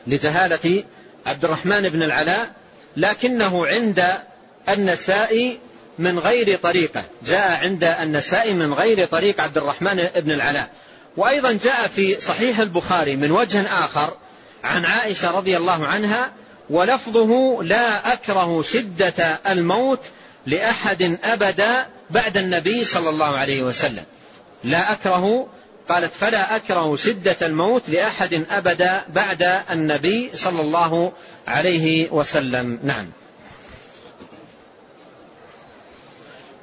[0.07, 0.83] لجهالة
[1.25, 2.51] عبد الرحمن بن العلاء
[2.97, 4.17] لكنه عند
[4.69, 5.57] النساء
[5.99, 10.69] من غير طريقة جاء عند النساء من غير طريق عبد الرحمن بن العلاء.
[11.17, 14.13] وأيضا جاء في صحيح البخاري من وجه آخر
[14.63, 16.31] عن عائشة رضي الله عنها
[16.69, 19.99] ولفظه لا أكره شدة الموت
[20.49, 24.03] لأحد أبدا بعد النبي صلى الله عليه وسلم.
[24.63, 25.47] لا أكره
[25.89, 31.11] قالت فلا أكره شدة الموت لأحد أبدا بعد النبي صلى الله
[31.47, 32.79] عليه وسلم.
[32.83, 33.09] نعم.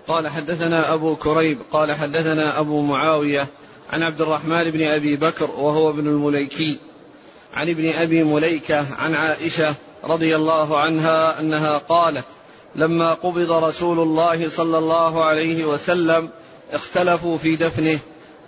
[0.08, 3.46] قال حدثنا أبو كريب قال حدثنا أبو معاوية
[3.90, 6.78] عن عبد الرحمن بن أبي بكر وهو ابن المليكي.
[7.54, 12.24] عن ابن أبي مليكة عن عائشة رضي الله عنها أنها قالت
[12.76, 16.30] لما قبض رسول الله صلى الله عليه وسلم
[16.72, 17.98] اختلفوا في دفنه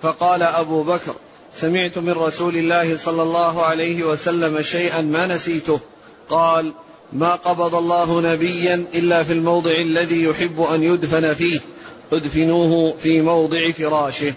[0.02, 1.14] فقال أبو بكر
[1.54, 5.80] سمعت من رسول الله صلى الله عليه وسلم شيئا ما نسيته.
[6.28, 6.72] قال
[7.12, 11.60] ما قبض الله نبيا إلا في الموضع الذي يحب أن يدفن فيه
[12.12, 14.34] ادفنوه في موضع فراشه.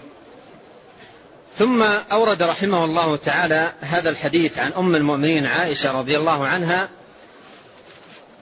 [1.58, 6.88] ثم أورد رحمه الله تعالى هذا الحديث عن أم المؤمنين عائشة رضي الله عنها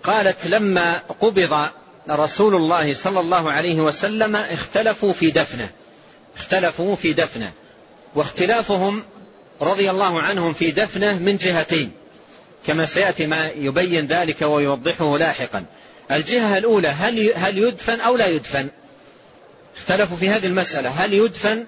[0.05, 1.69] قالت لما قبض
[2.11, 5.71] رسول الله صلى الله عليه وسلم اختلفوا في دفنه
[6.37, 7.53] اختلفوا في دفنه
[8.15, 9.03] واختلافهم
[9.61, 11.93] رضي الله عنهم في دفنه من جهتين
[12.67, 15.65] كما سيأتي ما يبين ذلك ويوضحه لاحقا.
[16.11, 18.69] الجهة الأولى هل هل يدفن أو لا يدفن؟
[19.77, 21.67] اختلفوا في هذه المسألة هل يدفن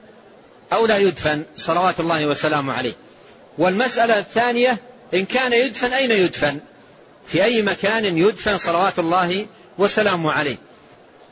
[0.73, 2.95] أو لا يدفن؟ صلوات الله وسلامه عليه.
[3.59, 4.79] والمسألة الثانية
[5.14, 6.61] إن كان يدفن أين يدفن؟
[7.27, 9.47] في أي مكان يدفن صلوات الله
[9.79, 10.57] وسلامه عليه.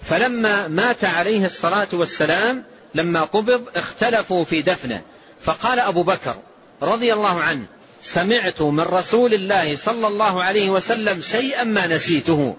[0.02, 5.02] فلما مات عليه الصلاة والسلام لما قبض اختلفوا في دفنه.
[5.40, 6.36] فقال أبو بكر
[6.82, 7.64] رضي الله عنه
[8.02, 12.56] سمعت من رسول الله صلى الله عليه وسلم شيئا ما نسيته.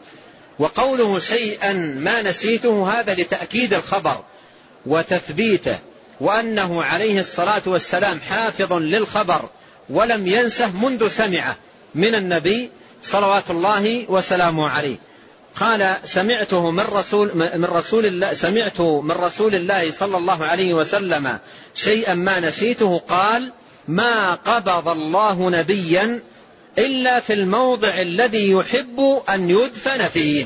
[0.59, 4.23] وقوله شيئا ما نسيته هذا لتأكيد الخبر
[4.85, 5.79] وتثبيته
[6.19, 9.49] وأنه عليه الصلاة والسلام حافظ للخبر
[9.89, 11.55] ولم ينسه منذ سمعه
[11.95, 12.69] من النبي
[13.03, 14.97] صلوات الله وسلامه عليه.
[15.55, 21.39] قال سمعته من رسول من رسول الله سمعت من رسول الله صلى الله عليه وسلم
[21.75, 23.51] شيئا ما نسيته قال
[23.87, 26.23] ما قبض الله نبيا
[26.77, 30.45] إلا في الموضع الذي يحب أن يدفن فيه.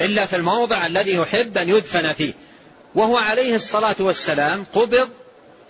[0.00, 2.32] إلا في الموضع الذي يحب أن يدفن فيه.
[2.94, 5.08] وهو عليه الصلاة والسلام قبض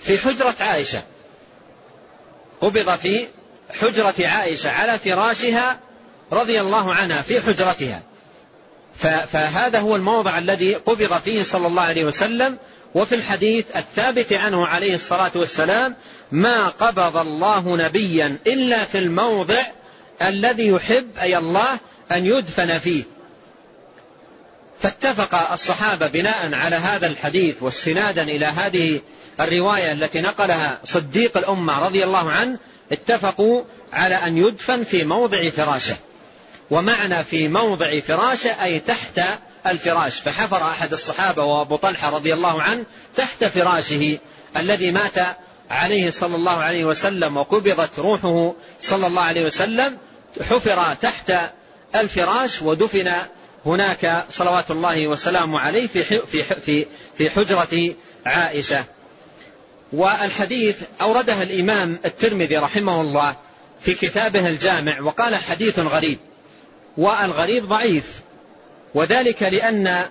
[0.00, 1.02] في حجرة عائشة.
[2.60, 3.26] قبض في
[3.80, 5.80] حجرة عائشة على فراشها
[6.32, 8.02] رضي الله عنها في حجرتها.
[9.32, 12.58] فهذا هو الموضع الذي قبض فيه صلى الله عليه وسلم
[12.94, 15.96] وفي الحديث الثابت عنه عليه الصلاة والسلام
[16.32, 19.66] ما قبض الله نبيا إلا في الموضع
[20.22, 21.78] الذي يحب أي الله
[22.12, 23.04] أن يدفن فيه.
[24.80, 29.00] فاتفق الصحابة بناء على هذا الحديث واستنادا إلى هذه
[29.40, 32.58] الرواية التي نقلها صديق الأمة رضي الله عنه
[32.92, 33.62] اتفقوا
[33.92, 35.96] على أن يدفن في موضع فراشه.
[36.70, 39.20] ومعنى في موضع فراشه أي تحت
[39.66, 40.20] الفراش.
[40.20, 42.84] فحفر أحد الصحابة وأبو طلحة رضي الله عنه
[43.16, 44.18] تحت فراشه
[44.56, 45.36] الذي مات
[45.70, 49.98] عليه صلى الله عليه وسلم وقبضت روحه صلى الله عليه وسلم.
[50.40, 51.32] حفر تحت
[51.94, 53.12] الفراش ودفن
[53.66, 56.86] هناك صلوات الله وسلامه عليه في في في
[57.18, 57.94] في حجرة
[58.26, 58.84] عائشة.
[59.92, 63.36] والحديث أوردها الإمام الترمذي رحمه الله
[63.80, 66.18] في كتابه الجامع وقال حديث غريب.
[66.96, 68.20] والغريب ضعيف.
[68.94, 70.04] وذلك لأن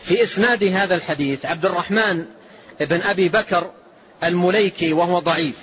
[0.00, 2.24] في إسناد هذا الحديث عبد الرحمن
[2.80, 3.70] بن أبي بكر
[4.24, 5.56] المليكي وهو ضعيف.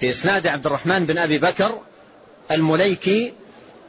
[0.00, 1.80] في إسناد عبد الرحمن بن أبي بكر
[2.50, 3.32] المليكي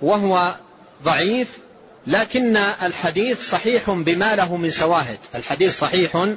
[0.01, 0.55] وهو
[1.03, 1.57] ضعيف
[2.07, 5.19] لكن الحديث صحيح بما له من شواهد.
[5.35, 6.35] الحديث صحيح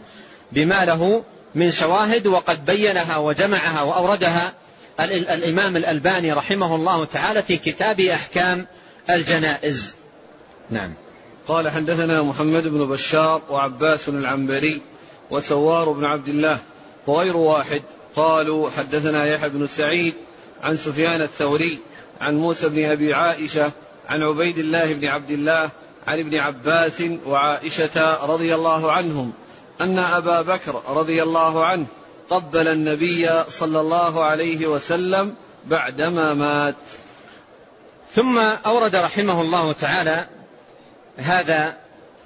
[0.53, 1.25] بما له
[1.55, 4.53] من شواهد وقد بينها وجمعها وأوردها
[5.01, 8.67] الإمام الألباني رحمه الله تعالى في كتاب أحكام
[9.11, 9.95] الجنائز.
[10.71, 10.95] نعم.
[11.49, 14.83] قال حدثنا محمد بن بشار وعباس العنبري
[15.31, 16.59] وسوار بن عبد الله
[17.07, 17.83] وغير واحد
[18.17, 20.15] قالوا حدثنا يحيى بن سعيد
[20.63, 21.79] عن سفيان الثوري
[22.21, 23.73] عن موسى بن أبي عائشة
[24.09, 25.71] عن عبيد الله بن عبد الله
[26.07, 29.33] عن ابن عباس وعائشة رضي الله عنهم
[29.81, 31.87] أن أبا بكر رضي الله عنه
[32.31, 35.35] قبل النبي صلى الله عليه وسلم
[35.67, 36.75] بعدما مات.
[38.15, 40.27] ثم أورد رحمه الله تعالى
[41.17, 41.77] هذا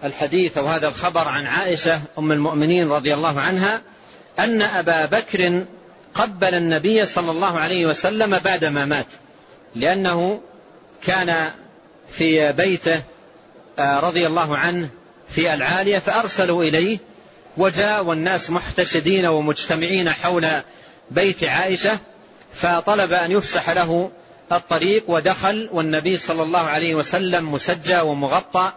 [0.04, 3.82] الحديث أو هذا الخبر عن عائشة أم المؤمنين رضي الله عنها
[4.38, 5.64] أن أبا بكر
[6.14, 9.06] قبل النبي صلى الله عليه وسلم بعدما مات
[9.76, 10.40] لأنه
[11.02, 11.50] كان
[12.08, 13.02] في بيته
[13.78, 14.88] آه، رضي الله عنه
[15.28, 16.98] في العالية فأرسلوا إليه
[17.56, 20.46] وجاء والناس محتشدين ومجتمعين حول
[21.10, 21.98] بيت عائشة
[22.52, 24.10] فطلب أن يفسح له
[24.52, 28.72] الطريق ودخل والنبي صلى الله عليه وسلم مسجى ومغطى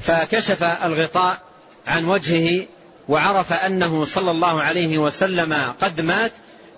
[0.00, 1.38] فكشف الغطاء
[1.86, 2.66] عن وجهه
[3.08, 6.32] وعرف أنه صلى الله عليه وسلم قد مات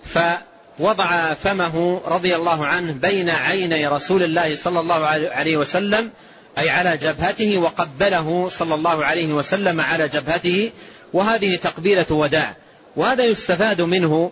[0.05, 6.09] فوضع فمه رضي الله عنه بين عيني رسول الله صلى الله عليه وسلم
[6.57, 10.71] أي على جبهته وقبله صلى الله عليه وسلم على جبهته
[11.15, 12.55] وهذه تقبيلة وداع.
[12.95, 14.31] وهذا يستفاد منه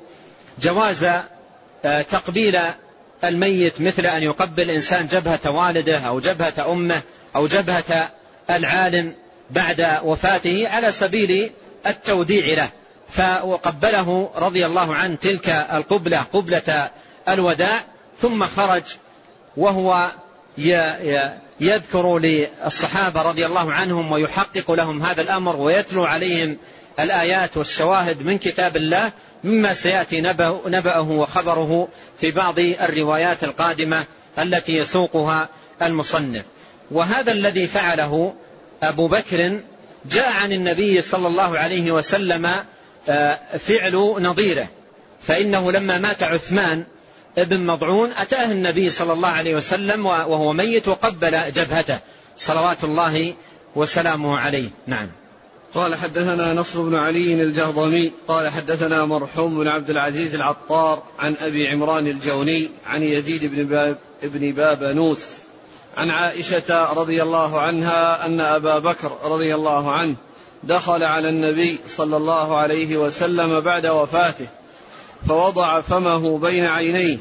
[0.61, 1.03] جواز
[1.85, 2.59] آه، تقبيل
[3.23, 7.01] الميت مثل أن يقبل إنسان جبهة والده أو جبهة أمه
[7.35, 8.11] أو جبهة
[8.49, 9.13] العالم
[9.49, 11.51] بعد وفاته على سبيل
[11.87, 12.69] التوديع له.
[13.09, 16.89] فقبله رضي الله عنه تلك القبلة قبلة
[17.29, 17.83] الوداع
[18.21, 18.83] ثم خرج
[19.57, 20.11] وهو
[21.59, 26.57] يذكر للصحابة رضي الله عنهم ويحقق لهم هذا الأمر ويتلو عليهم
[26.99, 29.11] الآيات والشواهد من كتاب الله
[29.43, 30.21] مما سيأتي
[30.65, 31.87] نبأه وخبره
[32.21, 34.03] في بعض الروايات القادمة
[34.39, 35.49] التي يسوقها
[35.81, 36.45] المصنف.
[36.91, 38.33] وهذا الذي فعله
[38.83, 39.59] أبو بكر
[40.05, 42.49] جاء عن النبي صلى الله عليه وسلم
[43.09, 44.67] آه، فعل نظيره.
[45.21, 46.83] فإنه لما مات عثمان
[47.37, 51.99] ابن مضعون أتاه النبي صلى الله عليه وسلم وهو ميت وقبل جبهته.
[52.37, 53.33] صلوات الله
[53.75, 54.69] وسلامه عليه.
[54.87, 55.09] نعم.
[55.75, 61.67] قال حدثنا نصر بن علي الجهضمي قال حدثنا مرحوم بن عبد العزيز العطار عن أبي
[61.67, 65.25] عمران الجوني عن يزيد بن باب, ابن بابنوس
[65.97, 70.15] عن عائشة رضي الله عنها أن أبا بكر رضي الله عنه
[70.63, 74.47] دخل على النبي صلى الله عليه وسلم بعد وفاته
[75.27, 77.17] فوضع فمه بين عينيه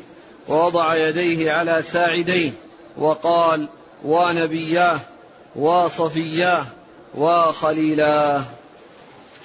[0.48, 2.50] ووضع يديه على ساعديه
[2.98, 3.68] وقال
[4.05, 5.00] ونبياه
[5.57, 6.66] وصفياه
[7.14, 8.44] وخليلاه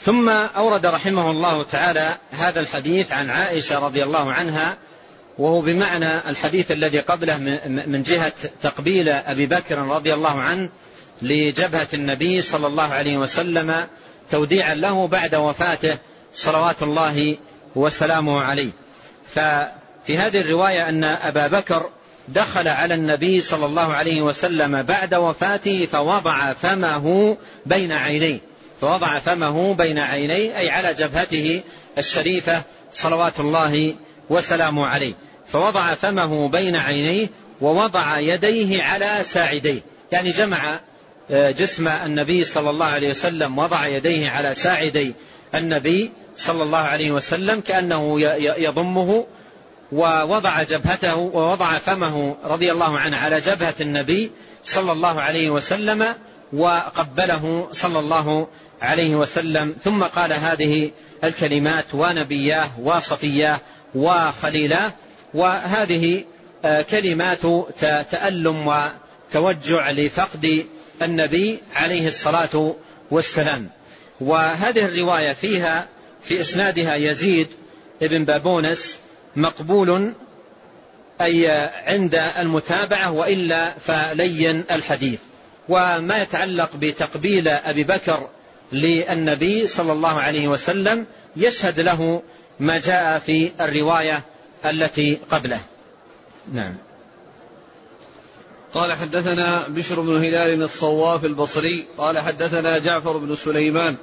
[0.06, 4.78] ثم أورد رحمه الله تعالى هذا الحديث عن عائشة رضي الله عنها
[5.38, 7.38] وهو بمعنى الحديث الذي قبله
[7.68, 10.70] من جهة تقبيل أبي بكر رضي الله عنه
[11.22, 13.88] لجبهة النبي صلى الله عليه وسلم
[14.32, 15.98] توديعا له بعد وفاته
[16.34, 17.38] صلوات الله
[17.76, 18.72] وسلامه عليه.
[19.36, 21.90] ففي هذه الرواية أن أبا بكر
[22.28, 28.40] دخل على النبي صلى الله عليه وسلم بعد وفاته فوضع فمه بين عينيه.
[28.82, 31.62] فوضع فمه بين عينيه أي على جبهته
[31.98, 32.62] الشريفة
[32.94, 33.96] صلوات الله
[34.30, 35.14] وسلامه عليه.
[35.54, 37.30] فوضع فمه بين عينيه
[37.62, 39.82] ووضع يديه على ساعديه.
[40.12, 40.80] يعني جمع
[41.32, 45.16] آه، جسم النبي صلى الله عليه وسلم وضع يديه على ساعدي
[45.56, 48.22] النبي صلى الله عليه وسلم كأنه
[48.58, 49.26] يضمه
[49.92, 54.32] ووضع جبهته ووضع فمه رضي الله عنه على جبهة النبي
[54.64, 56.06] صلى الله عليه وسلم
[56.54, 58.48] وقبله صلى الله
[58.82, 59.76] عليه وسلم.
[59.84, 60.92] ثم قال هذه
[61.24, 63.60] الكلمات ونبياه وصفياه
[63.96, 64.94] وخليلاه
[65.34, 66.24] وهذه
[66.66, 67.42] آه، كلمات
[68.12, 70.66] تألم وتوجع لفقد
[71.02, 72.76] النبي عليه الصلاة
[73.12, 73.70] والسلام.
[74.22, 75.88] وهذه الرواية فيها
[76.24, 77.48] في إسنادها يزيد
[78.02, 78.98] ابن بابونس
[79.38, 80.14] مقبول
[81.22, 81.50] أي
[81.88, 85.20] عند المتابعة وإلا فلين الحديث.
[85.70, 88.28] وما يتعلق بتقبيل أبي بكر
[88.72, 92.22] للنبي صلى الله عليه وسلم يشهد له
[92.60, 94.22] ما جاء في الرواية
[94.66, 95.60] التي قبله.
[96.52, 96.76] نعم.
[98.74, 103.96] قال حدثنا بشر بن هلال الصواف البصري قال حدثنا جعفر بن سليمان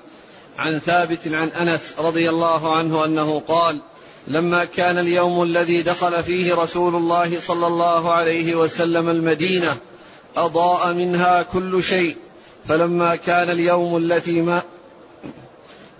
[0.58, 3.80] عن ثابت عن أنس رضي الله عنه أنه قال
[4.28, 9.76] لما كان اليوم الذي دخل فيه رسول الله صلى الله عليه وسلم المدينة
[10.36, 12.16] أضاء منها كل شيء.
[12.68, 14.62] فلما كان اليوم الذي ما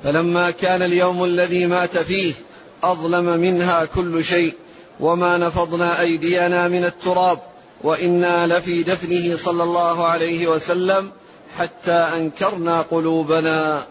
[0.04, 2.34] فلما كان اليوم الذي مات فيه
[2.82, 4.54] أظلم منها كل شيء.
[5.00, 7.38] وما نفضنا أيدينا من التراب
[7.82, 11.10] وإنا لفي دفنه صلى الله عليه وسلم
[11.58, 13.86] حتى أنكرنا قلوبنا.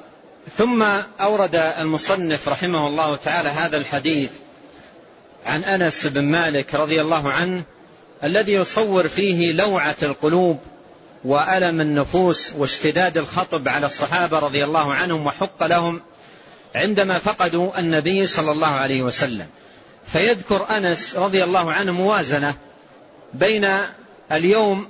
[0.57, 0.83] ثم
[1.21, 4.31] أورد المصنف رحمه الله تعالى هذا الحديث
[5.45, 7.63] عن أنس بن مالك رضي الله عنه
[8.23, 10.59] الذي يصور فيه لوعة القلوب
[11.25, 16.01] وألم النفوس واشتداد الخطب على الصحابة رضي الله عنهم وحق لهم
[16.75, 19.47] عندما فقدوا النبي صلى الله عليه وسلم.
[20.07, 22.55] فيذكر أنس رضي الله عنه موازنة
[23.33, 23.67] بين
[24.31, 24.89] اليوم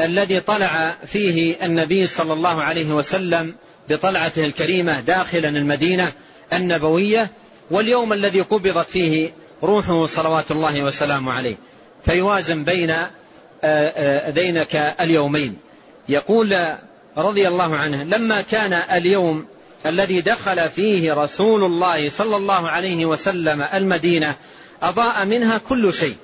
[0.00, 3.54] الذي طلع فيه النبي صلى الله عليه وسلم
[3.88, 6.12] بطلعته الكريمة داخلا المدينة
[6.52, 7.30] النبوية
[7.70, 9.32] واليوم الذي قبضت فيه
[9.62, 11.56] روحه صلوات الله وسلامه عليه.
[12.04, 12.90] فيوازن بين
[14.28, 15.56] ذينك آه، آه، اليومين.
[16.08, 16.76] يقول
[17.16, 19.46] رضي الله عنه لما كان اليوم
[19.86, 24.34] الذي دخل فيه رسول الله صلى الله عليه وسلم المدينة
[24.82, 26.16] أضاء منها كل شيء.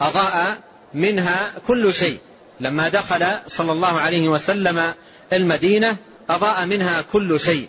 [0.00, 0.58] أضاء
[0.94, 2.18] منها كل شيء.
[2.60, 4.94] لما دخل صلى الله عليه وسلم
[5.32, 5.96] المدينة
[6.30, 7.68] أضاء منها كل شيء.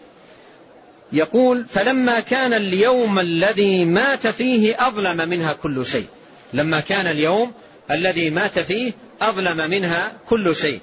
[1.12, 6.06] يقول فلما كان اليوم الذي مات فيه أظلم منها كل شيء.
[6.54, 7.54] لما كان اليوم
[7.92, 10.80] الذي مات فيه أظلم منها كل شيء.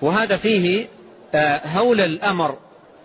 [0.00, 0.88] وهذا فيه
[1.34, 2.58] آه، هول الأمر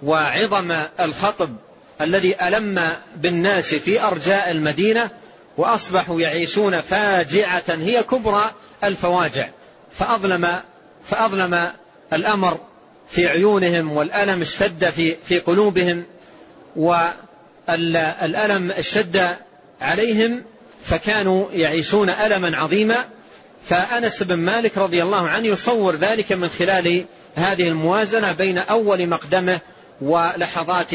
[0.03, 1.55] وعظم الخطب
[2.01, 5.09] الذي ألم بالناس في أرجاء المدينة
[5.57, 8.51] وأصبحوا يعيشون فاجعة هي كبرى
[8.83, 9.49] الفواجع.
[9.91, 10.61] فأظلم
[11.05, 11.71] فأظلم
[12.13, 12.59] الأمر
[13.09, 16.05] في عيونهم والألم اشتد في في قلوبهم
[16.75, 19.35] والألم اشتد
[19.81, 20.43] عليهم
[20.83, 23.05] فكانوا يعيشون ألما عظيما.
[23.65, 29.59] فأنس بن مالك رضي الله عنه يصور ذلك من خلال هذه الموازنة بين أول مقدمه
[30.01, 30.91] ولحظات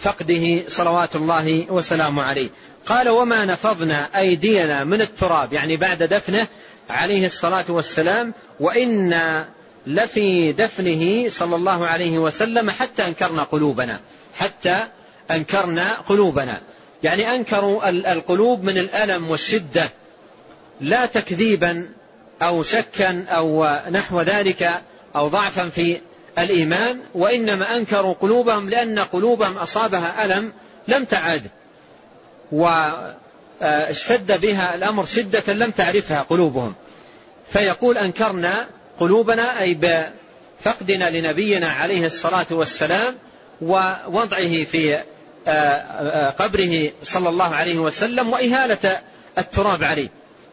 [0.00, 2.48] فقده صلوات الله وسلامه عليه.
[2.86, 5.52] قال وما نفضنا أيدينا من التراب.
[5.52, 6.48] يعني بعد دفنه
[6.90, 8.34] عليه الصلاة والسلام.
[8.60, 9.48] وإنا
[9.86, 14.00] لفي دفنه صلى الله عليه وسلم حتى أنكرنا قلوبنا
[14.34, 14.86] حتى
[15.30, 16.60] أنكرنا قلوبنا.
[17.02, 19.88] يعني أنكروا القلوب من الألم والشدة.
[20.80, 21.88] لا تكذيبا
[22.42, 24.82] أو شكا أو نحو ذلك
[25.16, 26.00] أو ضعفا في
[26.38, 30.52] الإيمان وإنما أنكروا قلوبهم لأن قلوبهم أصابها ألم
[30.88, 31.42] لم تعد.
[32.52, 36.74] واشتد بها الأمر شدة لم تعرفها قلوبهم.
[37.48, 38.66] فيقول أنكرنا
[39.00, 43.14] قلوبنا أي بفقدنا لنبينا عليه الصلاة والسلام
[43.62, 45.02] ووضعه في
[45.48, 49.00] آه، آه، قبره صلى الله عليه وسلم وإهالة
[49.38, 50.08] التراب عليه.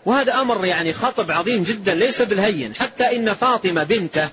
[0.06, 2.76] وهذا أمر يعني خطب عظيم جدا ليس بالهين.
[2.76, 4.30] حتى إن فاطمة بنته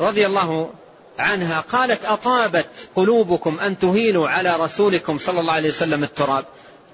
[0.00, 0.70] رضي الله
[1.18, 6.44] عنها قالت أطابت قلوبكم أن تهينوا على رسولكم صلى الله عليه وسلم التراب.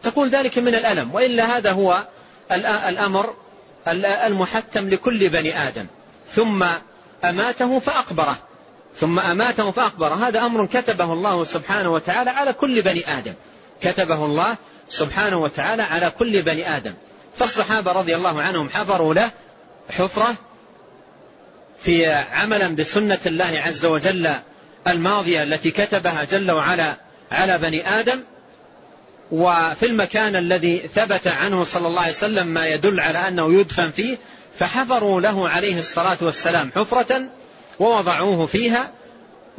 [0.03, 2.05] تقول ذلك من الألم وإلا هذا هو
[2.89, 3.35] الأمر
[4.27, 5.87] المحتم لكل بني آدم.
[6.33, 6.65] ثم
[7.25, 8.39] أماته فأقبره.
[8.97, 10.15] ثم أماته فأقبره.
[10.15, 13.35] هذا أمر كتبه الله سبحانه وتعالى على كل بني آدم.
[13.81, 14.57] كتبه الله
[14.89, 16.95] سبحانه وتعالى على كل بني آدم.
[17.39, 19.31] فالصحابة رضي الله عنهم حفروا له
[19.91, 20.35] حفرة
[21.83, 24.31] في عملا بسنة الله عز وجل
[24.89, 26.97] الماضية التي كتبها جل وعلا
[27.33, 28.21] على بني آدم.
[29.33, 34.17] وفي المكان الذي ثبت عنه صلى الله عليه وسلم ما يدل على أنه يدفن فيه
[34.59, 37.23] فحفروا له عليه الصلاة والسلام حفرة
[37.81, 38.91] ووضعوه فيها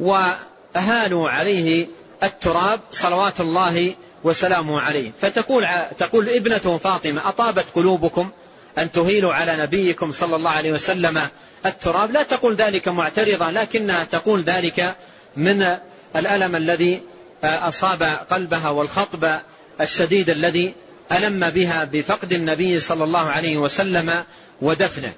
[0.00, 1.86] وأهالوا عليه
[2.22, 3.94] التراب صلوات الله
[4.24, 5.12] وسلامه عليه.
[5.20, 5.66] فتقول
[5.98, 8.30] تقول ابنته فاطمة أطابت قلوبكم
[8.78, 11.28] أن تهيلوا على نبيكم صلى الله عليه وسلم
[11.66, 14.96] التراب؟ لا تقول ذلك معترضة لكنها تقول ذلك
[15.36, 15.76] من
[16.16, 17.02] الألم الذي
[17.44, 19.38] أصاب قلبها والخطب
[19.80, 20.74] الشديد الذي
[21.12, 24.24] ألم بها بفقد النبي صلى الله عليه وسلم
[24.62, 25.12] ودفنه.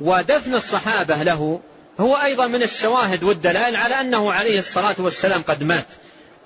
[0.00, 1.60] ودفن الصحابة له
[2.00, 5.86] هو أيضا من الشواهد والدلائل على أنه عليه الصلاة والسلام قد مات.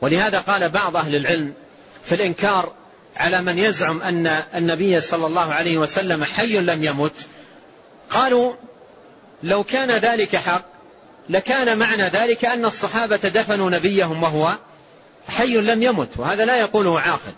[0.01, 1.53] ولهذا قال بعض أهل العلم
[2.05, 2.73] في الإنكار
[3.17, 7.15] على من يزعم أن النبي صلى الله عليه وسلم حي لم يمت.
[8.11, 8.53] قالوا
[9.43, 10.65] لو كان ذلك حق
[11.29, 14.57] لكان معنى ذلك أن الصحابة دفنوا نبيهم وهو
[15.29, 17.33] حي لم يمت وهذا لا يقوله عاقل.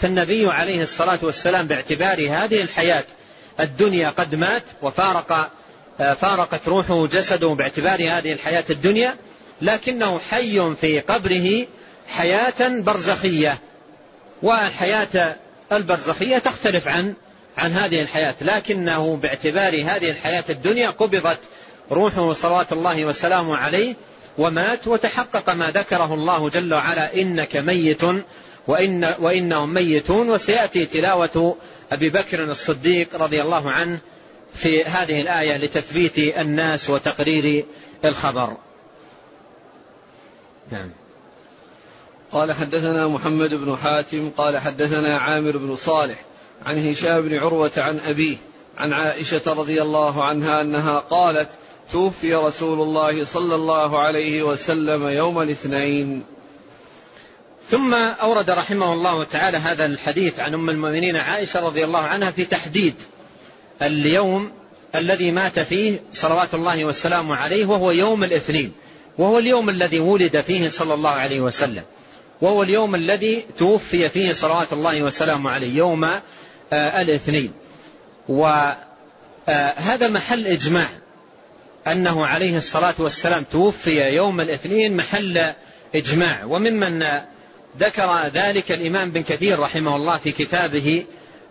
[0.00, 3.04] فالنبي عليه الصلاة والسلام باعتبار هذه الحياة
[3.60, 5.50] الدنيا قد مات وفارق
[5.98, 9.16] فارقت روحه جسده باعتبار هذه الحياة الدنيا
[9.62, 11.66] لكنه حي في قبره
[12.08, 13.58] حياة برزخية.
[14.42, 15.36] والحياة
[15.72, 17.14] البرزخية تختلف عن
[17.58, 21.38] عن هذه الحياة لكنه باعتبار هذه الحياة الدنيا قبضت
[21.90, 23.94] روحه صلوات الله وسلامه عليه
[24.38, 28.02] ومات وتحقق ما ذكره الله جل وعلا إنك ميت
[28.66, 31.56] وإن وإنهم ميتون وسيأتي تلاوة
[31.92, 33.98] أبي بكر الصديق رضي الله عنه
[34.54, 37.64] في هذه الآية لتثبيت الناس وتقرير
[38.04, 38.56] الخبر.
[40.72, 40.90] نعم.
[42.32, 46.24] قال حدثنا محمد بن حاتم قال حدثنا عامر بن صالح
[46.66, 48.36] عن هشام بن عروة عن أبيه
[48.76, 51.48] عن عائشة رضي الله عنها أنها قالت
[51.92, 56.35] توفي رسول الله صلى الله عليه وسلم يوم الاثنين.
[57.70, 62.44] ثم أورد رحمه الله تعالى هذا الحديث عن أم المؤمنين عائشة رضي الله عنها في
[62.44, 62.94] تحديد
[63.82, 64.52] اليوم
[64.94, 68.72] الذي مات فيه صلوات الله والسلام عليه وهو يوم الاثنين
[69.18, 71.82] وهو اليوم الذي ولد فيه صلى الله عليه وسلم
[72.40, 77.52] وهو اليوم الذي توفي فيه صلوات الله وسلامه عليه يوم آه الاثنين.
[78.28, 80.88] وهذا محل إجماع
[81.86, 85.52] أنه عليه الصلاة والسلام توفي يوم الاثنين محل
[85.94, 87.04] إجماع وممن
[87.78, 91.04] ذكر ذلك الإمام بن كثير رحمه الله في كتابه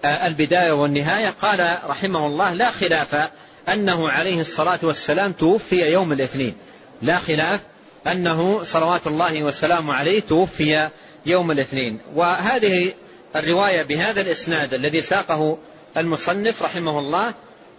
[0.05, 3.30] آه، البداية والنهاية قال رحمه الله لا خلاف
[3.73, 6.55] أنه عليه الصلاة والسلام توفي يوم الاثنين.
[7.01, 7.59] لا خلاف
[8.07, 10.89] أنه صلوات الله والسلام عليه توفي
[11.26, 11.99] يوم الاثنين.
[12.15, 12.93] وهذه
[13.36, 15.57] الرواية بهذا الإسناد الذي ساقه
[15.97, 17.34] المصنف رحمه الله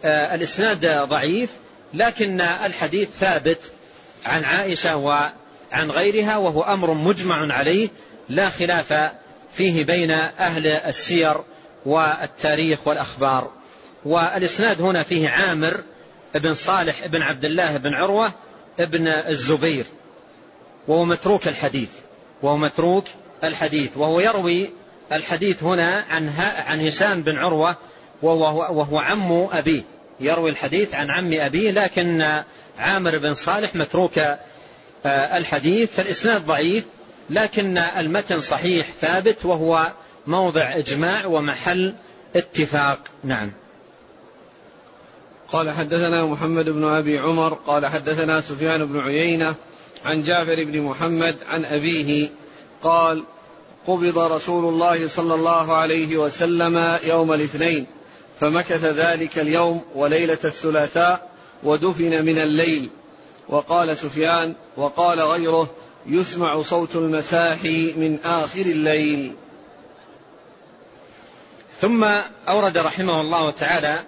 [0.05, 1.51] آه، الإسناد ضعيف
[1.95, 3.59] لكن الحديث ثابت
[4.27, 7.89] عن عائشة وعن غيرها وهو أمر مجمع عليه
[8.29, 9.13] لا خلاف
[9.53, 11.37] فيه بين أهل السير
[11.87, 13.51] والتاريخ والأخبار.
[14.05, 15.83] والإسناد هنا فيه عامر
[16.35, 18.33] بن صالح بن عبد الله بن عروة
[18.81, 19.87] ابن الزبير
[20.89, 21.91] وهو متروك الحديث
[22.43, 23.05] وهو متروك
[23.45, 24.71] الحديث وهو يروي
[25.13, 27.77] الحديث هنا عن عن هشام بن عروة
[28.23, 29.83] وهو, وهو عم أبيه.
[30.21, 32.43] يروي الحديث عن عم أبيه لكن
[32.79, 34.39] عامر بن صالح متروك آه،
[35.39, 35.91] الحديث.
[35.93, 36.85] فالإسناد ضعيف
[37.31, 39.93] لكن المتن صحيح ثابت وهو
[40.27, 41.95] موضع إجماع ومحل
[42.37, 42.99] اتفاق.
[43.25, 43.53] نعم.
[45.53, 49.55] قال حدثنا محمد بن أبي عمر قال حدثنا سفيان بن عيينة
[50.05, 52.31] عن جعفر بن محمد عن أبيه
[52.83, 53.25] قال
[53.87, 57.87] قبض رسول الله صلى الله عليه وسلم يوم الاثنين
[58.41, 61.31] فمكث ذلك اليوم وليلة الثلاثاء
[61.63, 62.91] ودفن من الليل.
[63.49, 65.71] وقال سفيان وقال غيره
[66.09, 69.33] يسمع صوت المساحي من آخر الليل.
[71.81, 72.05] ثم
[72.49, 73.99] أورد رحمه الله تعالى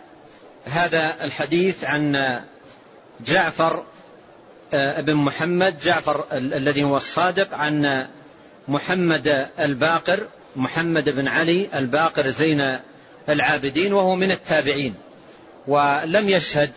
[0.64, 2.16] هذا الحديث عن
[3.26, 3.84] جعفر
[4.74, 8.08] آه، بن محمد جعفر الذي هو الصادق عن
[8.68, 12.78] محمد الباقر محمد بن علي الباقر زين
[13.28, 14.94] العابدين وهو من التابعين.
[15.66, 16.70] ولم يشهد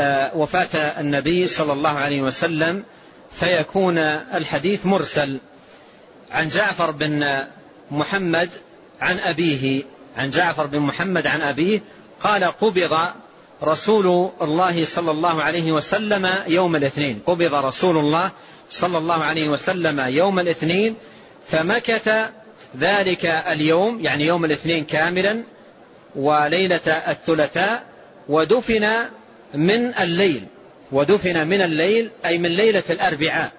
[0.00, 2.84] آه، وفاة النبي صلى الله عليه وسلم
[3.32, 5.40] فيكون الحديث مرسل
[6.30, 7.44] عن جعفر بن
[7.90, 8.50] محمد
[9.00, 9.82] عن أبيه
[10.16, 11.82] عن جعفر بن محمد عن أبيه
[12.22, 12.98] قال قبض
[13.62, 17.20] رسول الله صلى الله عليه وسلم يوم الاثنين.
[17.26, 18.30] قبض رسول الله
[18.70, 20.96] صلى الله عليه وسلم يوم الاثنين
[21.48, 22.08] فمكث
[22.78, 25.44] ذلك اليوم يعني يوم الاثنين كاملا
[26.16, 27.84] وليلة الثلاثاء
[28.28, 28.88] ودفن
[29.54, 30.44] من الليل.
[30.92, 33.52] ودفن من الليل أي من ليلة الأربعاء.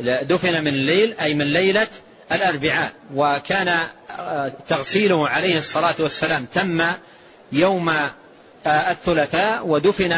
[0.00, 1.86] دفن من الليل أي من ليلة
[2.32, 2.92] الأربعاء.
[3.14, 3.74] وكان
[4.10, 6.46] آه، تغسيله عليه الصلاة والسلام.
[6.54, 6.82] تم
[7.52, 8.10] يوم آه،
[8.66, 10.16] الثلاثاء ودفن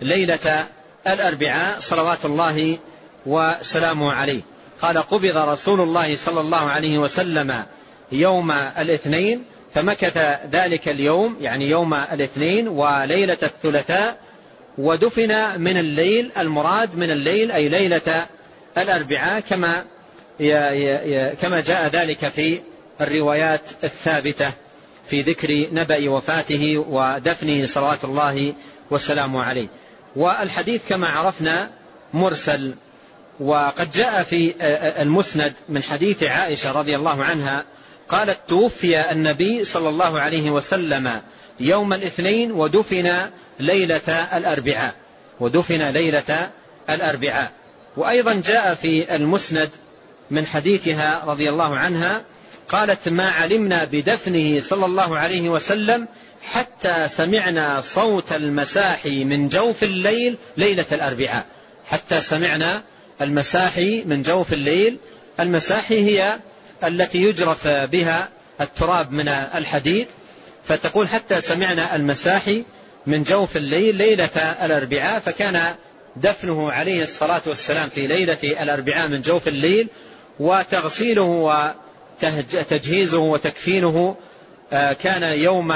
[0.00, 0.66] ليلة
[1.06, 1.78] الأربعاء.
[1.78, 2.78] صلوات الله
[3.26, 4.40] وسلامه عليه.
[4.82, 7.64] قال قبض رسول الله صلى الله عليه وسلم
[8.12, 14.16] يوم الاثنين فمكث ذلك اليوم يعني يوم الاثنين وليلة الثلاثاء
[14.78, 18.26] ودفن من الليل المراد من الليل أي ليلة
[18.78, 19.84] الأربعاء كما
[21.42, 22.60] كما جاء ذلك في
[23.00, 24.50] الروايات الثابتة
[25.10, 28.54] في ذكر نبأ وفاته ودفنه صلوات الله
[28.90, 29.68] وسلامه عليه.
[30.16, 31.70] والحديث كما عرفنا
[32.14, 32.74] مرسل
[33.40, 34.54] وقد جاء في
[35.02, 37.64] المسند من حديث عائشة رضي الله عنها
[38.08, 41.20] قالت توفي النبي صلى الله عليه وسلم
[41.60, 43.30] يوم الاثنين ودفن
[43.60, 44.94] ليلة الأربعاء.
[45.40, 46.50] ودفن ليلة
[46.90, 47.52] الأربعاء.
[47.96, 49.70] وأيضا جاء في المسند
[50.30, 52.22] من حديثها رضي الله عنها
[52.68, 56.08] قالت ما علمنا بدفنه صلى الله عليه وسلم
[56.42, 61.46] حتى سمعنا صوت المساحي من جوف الليل ليلة الأربعاء.
[61.86, 62.82] حتى سمعنا
[63.20, 64.96] المساحي من جوف الليل.
[65.40, 66.38] المساحي هي
[66.84, 68.28] التي يجرف بها
[68.60, 70.06] التراب من الحديد.
[70.66, 72.64] فتقول حتى سمعنا المساحي
[73.06, 75.74] من جوف الليل ليلة الأربعاء فكان
[76.16, 79.88] دفنه عليه الصلاة والسلام في ليلة الأربعاء من جوف الليل
[80.40, 81.22] وتغسيله
[82.22, 84.16] وتجهيزه وتكفينه
[84.72, 85.72] آه، كان يوم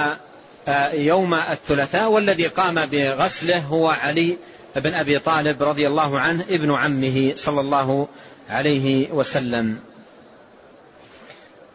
[0.69, 4.37] آه، يوم الثلاثاء والذي قام بغسله هو علي
[4.77, 8.09] بن أبي طالب رضي الله عنه ابن عمه صلى الله
[8.51, 9.79] عليه وسلم.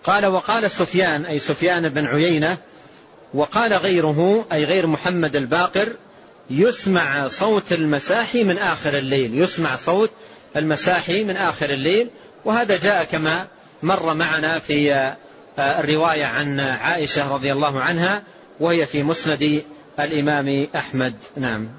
[0.03, 2.57] قال وقال سفيان أي سفيان بن عيينة
[3.33, 5.95] وقال غيره أي غير محمد الباقر
[6.49, 10.11] يسمع صوت المساحي من آخر الليل يسمع صوت
[10.55, 12.09] المساحي من آخر الليل
[12.45, 13.47] وهذا جاء كما
[13.83, 14.93] مر معنا في
[15.59, 18.23] آه، الرواية عن عائشة رضي الله عنها
[18.59, 19.63] وهي في مسند
[19.99, 21.15] الإمام أحمد.
[21.37, 21.69] نعم.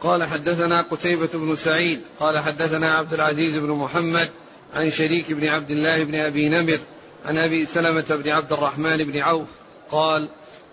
[0.00, 4.30] قال حدثنا قتيبة بن سعيد قال حدثنا عبد العزيز بن محمد
[4.74, 6.78] عن شريك بن عبد الله بن أبي نمر
[7.24, 9.48] عن أبي سلمة بن عبد الرحمن بن عوف
[9.90, 10.28] قال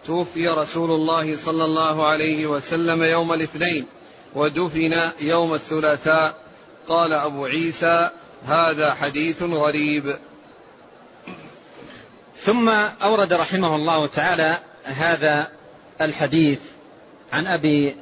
[0.06, 3.86] توفي رسول الله صلى الله عليه وسلم يوم الاثنين
[4.36, 6.36] ودفن يوم الثلاثاء.
[6.88, 8.10] قال أبو عيسى
[8.48, 10.16] هذا حديث غريب.
[12.38, 12.70] ثم
[13.04, 15.48] أورد رحمه الله تعالى هذا
[16.02, 16.60] الحديث
[17.34, 17.96] عن أبي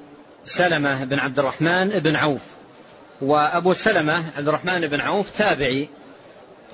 [0.45, 2.41] سلمة بن عبد الرحمن بن عوف.
[3.21, 5.89] وأبو سلمة عبد الرحمن بن عوف تابعي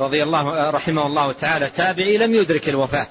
[0.02, 3.08] رضي الله رحمه الله تعالى تابعي لم يدرك الوفاة.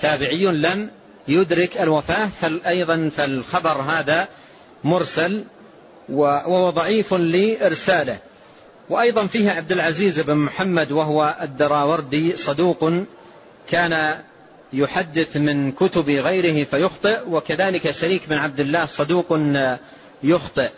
[0.00, 0.90] تابعي لم
[1.28, 4.28] يدرك الوفاة فأيضا فالخبر هذا
[4.84, 5.44] مرسل
[6.08, 8.18] وهو ضعيف لإرساله.
[8.90, 12.92] وأيضا فيه عبد العزيز بن محمد وهو الدراوردي صدوق
[13.68, 14.22] كان
[14.72, 19.38] يحدث من كتب غيره فيخطئ وكذلك شريك بن عبد الله صدوق
[20.22, 20.70] يخطئ.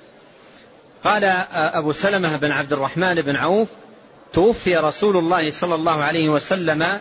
[1.04, 3.68] قال أبو سلمة بن عبد الرحمن بن عوف
[4.36, 7.00] توفي رسول الله صلى الله عليه وسلم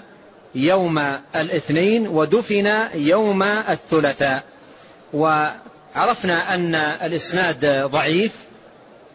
[0.55, 0.97] يوم
[1.35, 4.43] الاثنين ودفن يوم الثلاثاء.
[5.13, 8.31] وعرفنا أن الإسناد ضعيف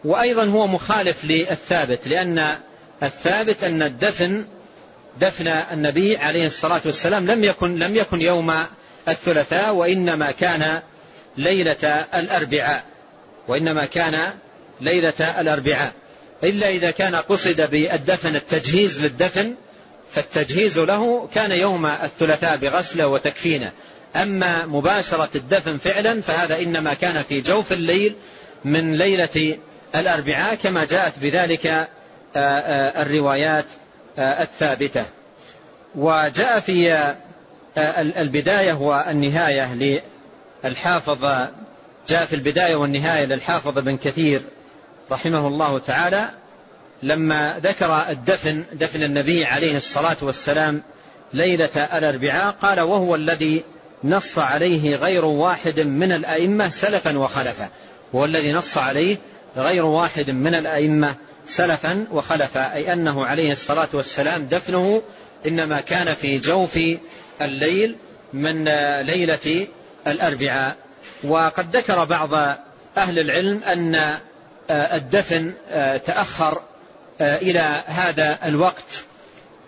[0.03, 2.47] وأيضا هو مخالف للثابت لأن
[3.03, 4.45] الثابت أن الدفن
[5.21, 8.53] دفن النبي عليه الصلاة والسلام لم يكن لم يكن يوم
[9.07, 10.81] الثلاثاء وإنما كان
[11.37, 12.83] ليلة الأربعاء
[13.47, 14.33] وإنما كان
[14.81, 15.93] ليلة الأربعاء.
[16.43, 19.55] إلا إذا كان قصد بالدفن التجهيز للدفن
[20.11, 23.71] فالتجهيز له كان يوم الثلاثاء بغسله وتكفينه.
[24.15, 28.15] أما مباشرة الدفن فعلا فهذا إنما كان في جوف الليل
[28.65, 29.57] من ليلة
[29.95, 31.87] الأربعاء كما جاءت بذلك آه،
[32.35, 33.65] آه، الروايات
[34.19, 35.05] آه، الثابتة.
[35.95, 37.13] وجاء في
[37.97, 40.01] البداية والنهاية
[40.63, 41.25] للحافظ
[42.09, 44.41] جاء في البداية والنهاية للحافظ بن كثير
[45.11, 46.29] رحمه الله تعالى
[47.03, 50.83] لما ذكر الدفن دفن النبي عليه الصلاة والسلام
[51.33, 53.63] ليلة الأربعاء قال وهو الذي
[54.03, 57.69] نص عليه غير واحد من الأئمة سلفا وخلفا.
[58.15, 59.17] هو الذي نص عليه
[59.57, 65.01] غير واحد من الأئمة سلفا وخلفا أي أنه عليه الصلاة والسلام دفنه
[65.47, 66.79] إنما كان في جوف
[67.41, 67.95] الليل
[68.33, 68.63] من
[69.01, 69.67] ليلة
[70.07, 70.75] الأربعاء.
[71.23, 72.33] وقد ذكر بعض
[72.97, 74.17] أهل العلم أن
[74.71, 75.53] الدفن
[76.05, 76.61] تأخر
[77.21, 79.03] إلى هذا الوقت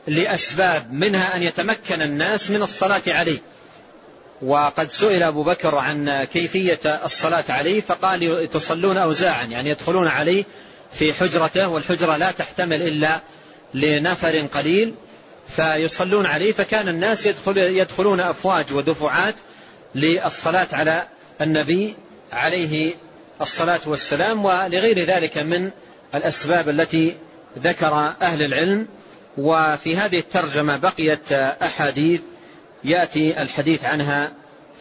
[0.08, 3.40] لأسباب منها أن يتمكن الناس من الصلاة عليه.
[4.42, 10.44] وقد سئل أبو بكر عن كيفية الصلاة عليه فقال تصلون أوزاعا يعني يدخلون عليه
[10.94, 13.20] في حجرته والحجرة لا تحتمل إلا
[13.74, 14.94] لنفر قليل
[15.56, 19.36] فيصلون عليه فكان الناس يدخل يدخلون أفواج ودفعات
[19.96, 21.08] للصلاة على
[21.42, 21.96] النبي
[22.32, 22.96] عليه
[23.42, 25.72] الصلاة والسلام ولغير ذلك من
[26.16, 27.16] الأسباب التي
[27.60, 28.88] ذكر أهل العلم.
[29.38, 32.22] وفي هذه الترجمة بقيت أحاديث
[32.84, 34.32] يأتي الحديث عنها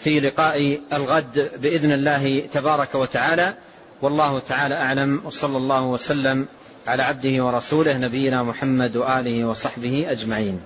[0.04, 3.54] في لقاء الغد بإذن الله تبارك وتعالى.
[4.02, 6.46] والله تعالى أعلم وصلى الله وسلم
[6.86, 10.60] على عبده ورسوله نبينا محمد وآله وصحبه أجمعين.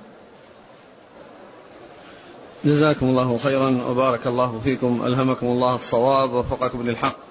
[2.65, 7.26] جزاكم الله خيرا وبارك الله فيكم ألهمكم الله الصواب ووفقكم للحق.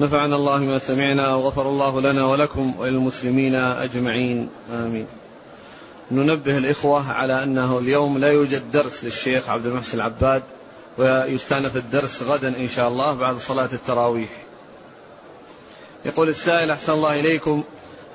[0.00, 4.48] نفعنا الله ما سمعنا وغفر الله لنا ولكم وللمسلمين أجمعين.
[4.72, 5.06] آمين.
[6.10, 10.42] ننبه الإخوة على أنه اليوم لا يوجد درس للشيخ عبد المحسن العباد
[10.98, 14.30] ويستأنف الدرس غدا إن شاء الله بعد صلاة التراويح.
[16.04, 17.64] يقول السائل أحسن الله إليكم.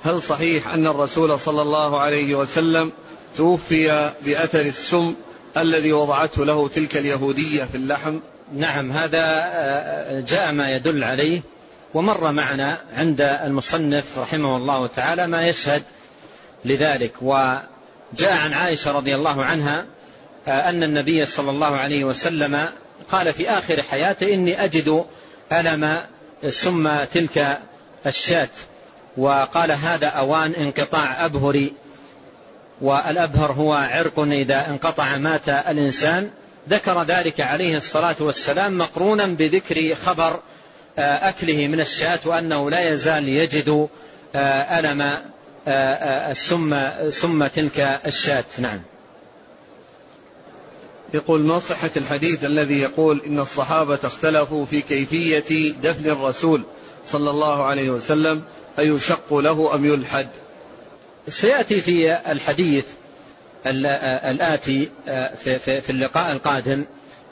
[0.03, 2.91] هل صحيح أن الرسول صلى الله عليه وسلم
[3.37, 5.15] توفي بأثر السم
[5.57, 8.19] الذي وضعته له تلك اليهودية في اللحم؟
[8.55, 11.41] نعم هذا آه، جاء ما يدل عليه
[11.93, 15.83] ومر معنا عند المصنف رحمه الله تعالى ما يشهد
[16.65, 19.85] لذلك وجاء عن عائشة رضي الله عنها
[20.47, 22.69] آه، أن النبي صلى الله عليه وسلم
[23.11, 25.05] قال في آخر حياته إني أجد
[25.51, 26.01] ألم
[26.47, 27.59] سم تلك
[28.05, 28.49] الشاة.
[29.17, 31.73] وقال هذا أوان انقطاع أبهري
[32.81, 36.29] والأبهر هو عرق إذا انقطع مات الإنسان.
[36.69, 40.39] ذكر ذلك عليه الصلاة والسلام مقرونا بذكر خبر
[40.97, 43.89] أكله من الشاة وأنه لا يزال يجد
[44.35, 45.21] آه، ألم
[46.31, 48.43] السم سم تلك الشاة.
[48.59, 48.81] نعم.
[51.13, 56.63] يقول ما صحة الحديث الذي يقول إن الصحابة اختلفوا في كيفية دفن الرسول
[57.05, 58.43] صلى الله عليه وسلم
[58.79, 60.27] أيشق له أم يلحد؟
[61.27, 62.85] سيأتي في الحديث
[63.65, 64.89] الآتي
[65.59, 66.85] في اللقاء القادم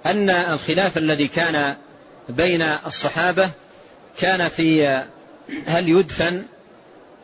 [0.05, 1.75] أن الخلاف الذي كان
[2.29, 3.49] بين الصحابة
[4.19, 5.03] كان في
[5.65, 6.43] هل يدفن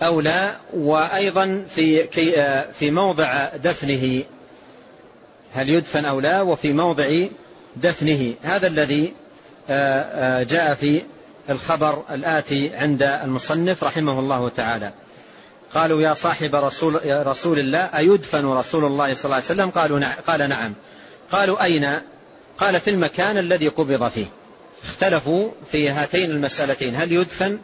[0.02, 2.08] أو لا وأيضا في
[2.74, 4.24] في موضع دفنه.
[5.54, 7.28] هل يدفن أو لا؟ وفي موضع
[7.76, 8.34] دفنه.
[8.43, 9.14] هذا الذي
[10.50, 11.04] جاء في
[11.50, 14.93] الخبر الآتي عند المصنف رحمه الله تعالى.
[15.74, 20.00] قالوا يا صاحب رسول, يا رسول الله أيدفن رسول الله صلى الله عليه وسلم؟ قالوا
[20.00, 20.74] نعم قال نعم.
[21.32, 22.02] قالوا أين؟
[22.58, 24.26] قال في المكان الذي قبض فيه.
[24.84, 27.60] اختلفوا في هاتين المسألتين هل يدفن؟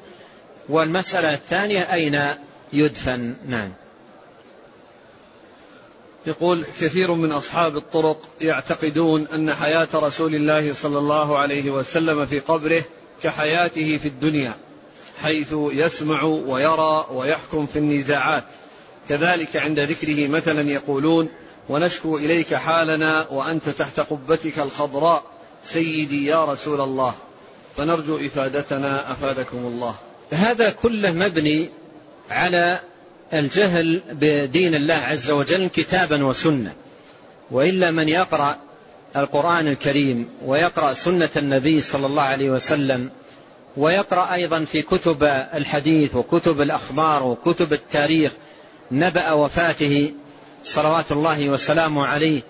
[0.69, 2.21] والمسألة الثانية أين
[2.73, 3.71] يدفن؟ نعم.
[6.27, 12.39] يقول كثير من أصحاب الطرق يعتقدون أن حياة رسول الله صلى الله عليه وسلم في
[12.39, 12.83] قبره
[13.23, 14.53] كحياته في الدنيا
[15.21, 18.43] حيث يسمع ويرى ويحكم في النزاعات.
[19.09, 21.29] كذلك عند ذكره مثلا يقولون
[21.69, 25.23] ونشكو إليك حالنا وأنت تحت قبتك الخضراء.
[25.65, 27.13] سيدي يا رسول الله
[27.77, 29.95] فنرجو إفادتنا أفادكم الله.
[30.31, 31.69] هذا كله مبني
[32.29, 32.79] على
[33.33, 36.73] الجهل بدين الله عز وجل كتابا وسنة.
[37.51, 38.57] وإلا من يقرأ
[39.15, 43.09] القرآن الكريم ويقرأ سنة النبي صلى الله عليه وسلم
[43.77, 48.31] ويقرأ أيضا في كتب الحديث وكتب الأخبار وكتب التاريخ
[48.91, 50.13] نبأ وفاته
[50.63, 52.41] صلوات الله وسلامه عليه.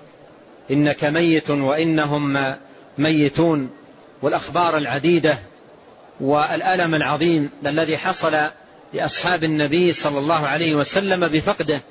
[0.72, 2.56] إنك ميت وإنهم
[2.98, 3.70] ميتون
[4.22, 5.38] والأخبار العديدة
[6.20, 8.38] والألم العظيم الذي حصل
[8.94, 11.82] لأصحاب النبي صلى الله عليه وسلم بفقده.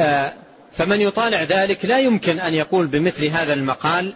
[0.00, 0.32] آه،
[0.72, 4.14] فمن يطالع ذلك لا يمكن أن يقول بمثل هذا المقال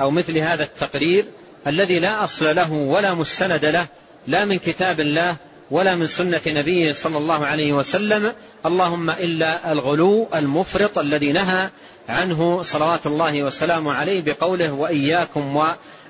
[0.00, 1.24] أو مثل هذا التقرير
[1.66, 3.86] الذي لا أصل له ولا مستند له
[4.26, 5.36] لا من كتاب الله
[5.70, 8.32] ولا من سنة نبيه صلى الله عليه وسلم.
[8.66, 11.70] اللهم إلا الغلو المفرط الذي نهى
[12.08, 15.56] عنه صلوات الله وسلامه عليه بقوله وإياكم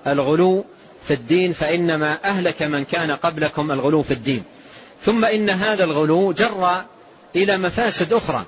[0.06, 0.64] والغلو
[1.08, 4.44] في الدين فإنما أهلك من كان قبلكم الغلو في الدين.
[5.00, 6.82] ثم إن هذا الغلو جر
[7.36, 8.44] إلى مفاسد أخرى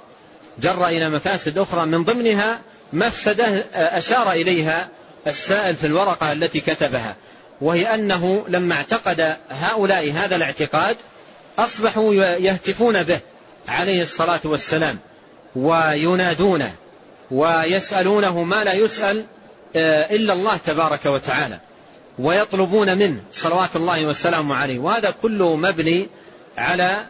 [0.58, 2.60] جر إلى مفاسد أخرى من ضمنها
[2.92, 4.88] مفسدة أشار إليها
[5.26, 7.16] السائل في الورقة التي كتبها
[7.60, 10.96] وهي أنه لما اعتقد هؤلاء هذا الاعتقاد
[11.58, 13.20] أصبحوا يهتفون به
[13.68, 14.98] عليه الصلاة والسلام
[15.56, 16.74] وينادونه.
[17.30, 19.26] ويسألونه ما لا يسأل
[19.76, 21.58] آه، إلا الله تبارك وتعالى
[22.18, 24.78] ويطلبون منه صلوات الله وسلامه عليه.
[24.78, 26.08] وهذا كله مبني
[26.58, 27.04] على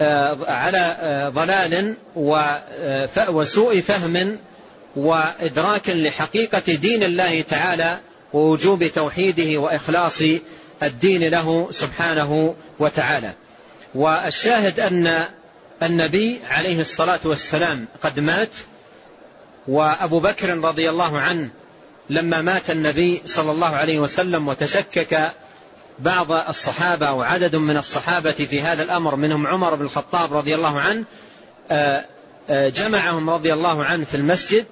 [0.00, 1.96] آه، على آه، ضلال
[3.28, 4.38] وسوء فهم
[4.96, 7.98] وإدراك لحقيقة دين الله تعالى
[8.32, 10.22] ووجوب توحيده وإخلاص
[10.82, 13.32] الدين له سبحانه وتعالى.
[13.94, 15.24] والشاهد أن
[15.82, 18.48] النبي عليه الصلاة والسلام قد مات
[19.68, 21.50] وأبو بكر رضي الله عنه
[22.10, 25.32] لما مات النبي صلى الله عليه وسلم وتشكك
[25.98, 31.04] بعض الصحابة وعدد من الصحابة في هذا الأمر منهم عمر بن الخطاب رضي الله عنه
[31.70, 32.04] آه،
[32.50, 34.64] آه، جمعهم رضي الله عنه في المسجد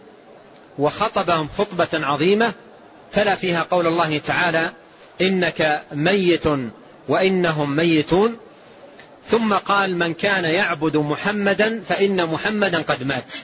[0.79, 2.53] وخطبهم خطبة عظيمة
[3.13, 4.73] تلا فيها قول الله تعالى
[5.21, 6.45] إنك ميت
[7.09, 8.37] وإنهم ميتون
[9.27, 13.35] ثم قال من كان يعبد محمدا فإن محمدا قد مات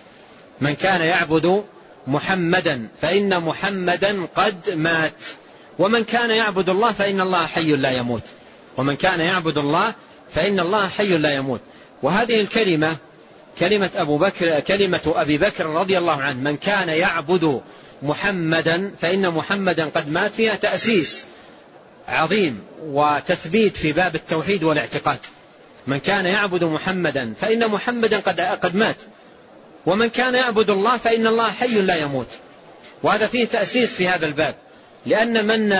[0.60, 1.64] من كان يعبد
[2.06, 5.12] محمدا فإن محمدا قد مات.
[5.78, 8.22] ومن كان يعبد الله فإن الله حي لا يموت.
[8.76, 9.94] ومن كان يعبد الله
[10.34, 11.60] فإن الله حي لا يموت.
[12.02, 12.96] وهذه الكلمة
[13.58, 17.60] كلمة أبو بكر كلمة أبي بكر رضي الله عنه من كان يعبد
[18.02, 21.24] محمدا فإن محمدا قد مات فيها تأسيس
[22.08, 25.18] عظيم وتثبيت في باب التوحيد والاعتقاد.
[25.86, 28.96] من كان يعبد محمدا فإن محمدا قد قد مات.
[29.86, 32.28] ومن كان يعبد الله فإن الله حي لا يموت.
[33.02, 34.54] وهذا فيه تأسيس في هذا الباب.
[35.06, 35.76] لأن من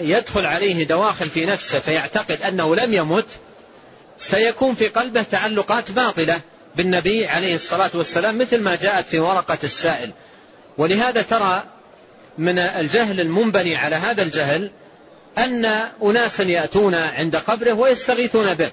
[0.00, 3.26] يدخل عليه دواخل في نفسه فيعتقد أنه لم يمت
[4.18, 6.40] سيكون في قلبه تعلقات باطلة
[6.76, 10.10] بالنبي عليه الصلاة والسلام مثل ما جاءت في ورقة السائل.
[10.78, 11.62] ولهذا ترى
[12.38, 14.70] من الجهل المنبني على هذا الجهل
[15.38, 15.64] أن
[16.02, 18.70] أناسا يأتون عند قبره ويستغيثون به.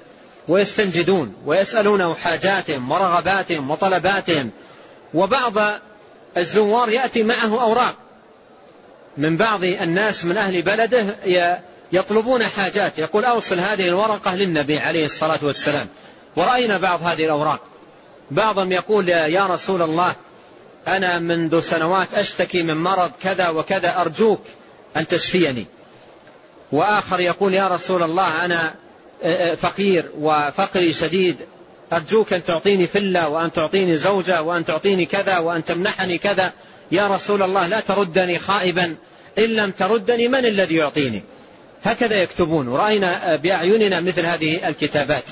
[0.48, 4.52] ويستنجدون ويسألونه حاجاتهم ورغباتهم وطلباتهم.
[5.14, 5.54] وبعض
[6.38, 7.96] الزوار يأتي معه أوراق.
[9.18, 11.16] من بعض الناس من أهل بلده
[11.92, 12.98] يطلبون حاجات.
[12.98, 15.88] يقول أوصل هذه الورقة للنبي عليه الصلاة والسلام.
[16.36, 17.60] ورأينا بعض هذه الأوراق.
[18.32, 20.16] بعضهم يقول يا رسول الله
[20.88, 24.42] أنا منذ سنوات أشتكي من مرض كذا وكذا أرجوك
[24.98, 25.66] أن تشفيني.
[26.72, 28.76] وآخر يقول يا رسول الله أنا
[29.58, 31.36] فقير وفقري شديد
[31.94, 36.54] أرجوك أن تعطيني فلة وأن تعطيني زوجة وأن تعطيني كذا وأن تمنحني كذا.
[36.92, 38.96] يا رسول الله لا تردني خائبا
[39.38, 41.24] إن لم تردني من الذي يعطيني؟
[41.84, 42.68] هكذا يكتبون.
[42.68, 45.24] ورأينا بأعيننا مثل هذه الكتابات.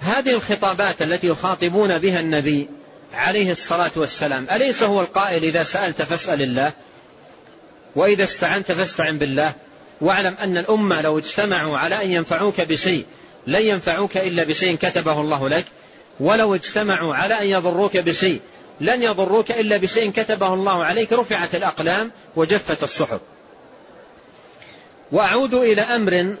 [0.00, 2.68] هذه الخطابات التي يخاطبون بها النبي
[3.14, 6.72] عليه الصلاة والسلام أليس هو القائل إذا سألت فاسأل الله؟
[7.96, 9.54] وإذا استعنت فاستعن بالله؟
[10.00, 13.06] واعلم أن الأمة لو اجتمعوا على أن ينفعوك بشيء
[13.46, 15.64] لن ينفعوك إلا بشيء كتبه الله لك.
[16.20, 18.40] ولو اجتمعوا على أن يضروك بشيء
[18.80, 21.12] لن يضروك إلا بشيء كتبه الله عليك.
[21.12, 23.20] رفعت الأقلام وجفت الصحف.
[25.12, 26.36] وأعود إلى أمر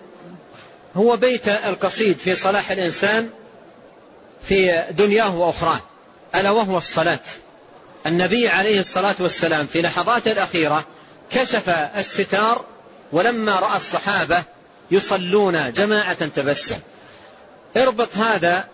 [0.96, 3.30] هو بيت القصيد في صلاح الإنسان
[4.44, 5.80] في دنياه وأخراه
[6.34, 7.20] ألا وهو الصلاة.
[8.06, 10.84] النبي عليه الصلاة والسلام في لحظات الأخيرة
[11.30, 12.64] كشف الستار
[13.12, 14.42] ولما رأى الصحابة
[14.90, 16.78] يصلون جماعة تبسم.
[17.76, 18.64] اربط هذا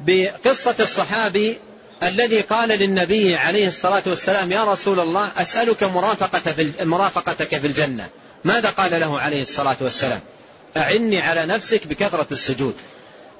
[0.00, 1.58] بقصة الصحابي
[2.02, 5.82] الذي قال للنبي عليه الصلاة والسلام يا رسول الله أسألك
[6.80, 8.08] مرافقتك في الجنة.
[8.44, 10.20] ماذا قال له عليه الصلاة والسلام؟
[10.76, 12.74] أعني على نفسك بكثرة السجود.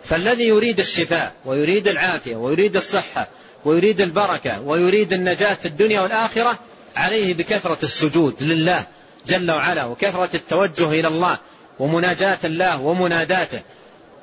[0.04, 3.28] فالذي يريد الشفاء ويريد العافية ويريد الصحة
[3.64, 6.58] ويريد البركة ويريد النجاة في الدنيا والآخرة
[6.96, 8.86] عليه بكثرة السجود لله
[9.28, 11.38] جل وعلا وكثرة التوجه إلى الله
[11.78, 13.60] ومناجاة الله ومناداته.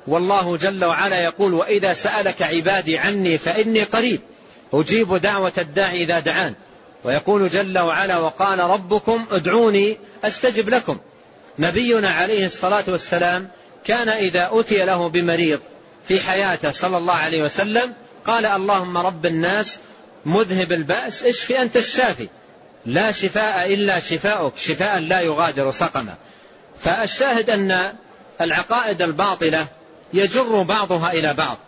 [0.06, 4.20] والله جل وعلا يقول وإذا سألك عبادي عني فإني قريب
[4.72, 6.54] أجيب دعوة الداعي إذا دعان.
[7.04, 10.98] ويقول جل وعلا وقال ربكم ادعوني أستجب لكم.
[11.58, 13.48] نبينا عليه الصلاة والسلام
[13.84, 15.60] كان إذا أتي له بمريض
[16.08, 17.94] في حياته صلى الله عليه وسلم
[18.26, 19.78] قال اللهم رب الناس
[20.26, 22.28] مذهب البأس اشف أنت الشافي.
[22.86, 26.14] لا شفاء إلا شفاؤك شفاء لا يغادر سقما.
[26.80, 27.92] فالشاهد أن
[28.40, 29.66] العقائد الباطلة
[30.12, 31.58] يجر بعضها إلى بعض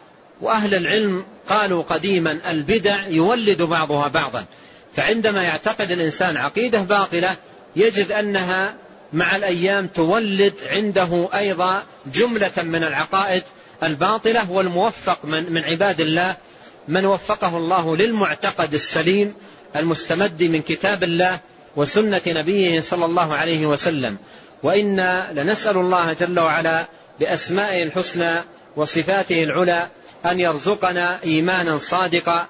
[0.41, 4.47] وأهل العلم قالوا قديما البدع يولد بعضها بعضا.
[4.97, 7.37] فعندما يعتقد الإنسان عقيدة باطلة
[7.77, 8.75] يجد أنها
[9.13, 13.43] مع الأيام تولد عنده أيضا جملة من العقائد
[13.83, 16.37] الباطلة والموفق من, من عباد الله
[16.89, 19.35] من وفقه الله للمعتقد السليم
[19.77, 21.41] المستمد من كتاب الله
[21.77, 24.17] وسنة نبيه صلى الله عليه وسلم.
[24.63, 26.85] وإنا لنسأل الله جل وعلا
[27.21, 28.41] بأسمائه الحسنى
[28.77, 29.87] وصفاته العلى
[30.27, 32.47] أن يرزقنا إيمانا صادقا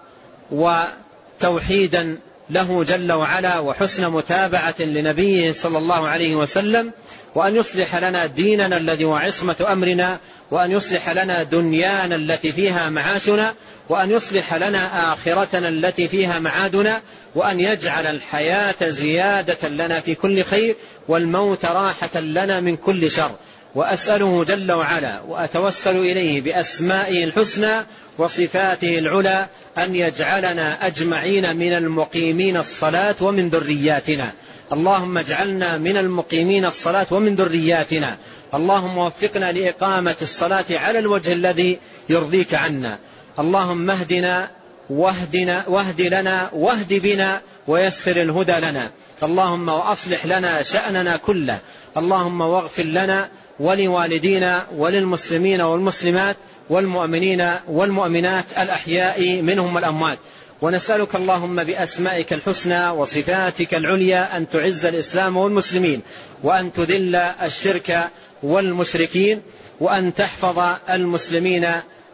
[0.51, 2.19] وتوحيدا
[2.51, 6.93] له جل وعلا وحسن متابعة لنبيه صلى الله عليه وسلم
[7.35, 10.19] وأن يصلح لنا ديننا الذي هو عصمة أمرنا
[10.51, 13.55] وأن يصلح لنا دنيانا التي فيها معاشنا
[13.89, 17.01] وأن يصلح لنا آخرتنا التي فيها معادنا
[17.35, 20.77] وأن يجعل الحياة زيادة لنا في كل خير
[21.09, 23.31] والموت راحة لنا من كل شر.
[23.75, 27.87] وأسأله جل وعلا وأتوسل إليه بأسمائه الحسنى
[28.19, 29.47] وصفاته العلى
[29.79, 34.33] أن يجعلنا أجمعين من المقيمين الصلاة ومن ذرياتنا.
[34.73, 38.17] اللهم اجعلنا من المقيمين الصلاة ومن ذرياتنا.
[38.55, 42.99] اللهم وفقنا لإقامة الصلاة على الوجه الذي يرضيك عنا.
[43.39, 44.51] اللهم اهدنا
[44.91, 48.91] واهدنا واهد لنا واهد بنا ويسر الهدى لنا.
[49.23, 51.59] اللهم وأصلح لنا شأننا كله.
[51.97, 53.29] اللهم واغفر لنا
[53.61, 56.37] ولوالدينا وللمسلمين والمسلمات
[56.71, 60.19] والمؤمنين والمؤمنات الأحياء منهم والأموات.
[60.63, 66.03] ونسألك اللهم بأسمائك الحسنى وصفاتك العليا أن تعز الإسلام والمسلمين
[66.43, 68.11] وأن تذل الشرك
[68.43, 69.43] والمشركين
[69.81, 70.59] وأن تحفظ
[70.91, 71.67] المسلمين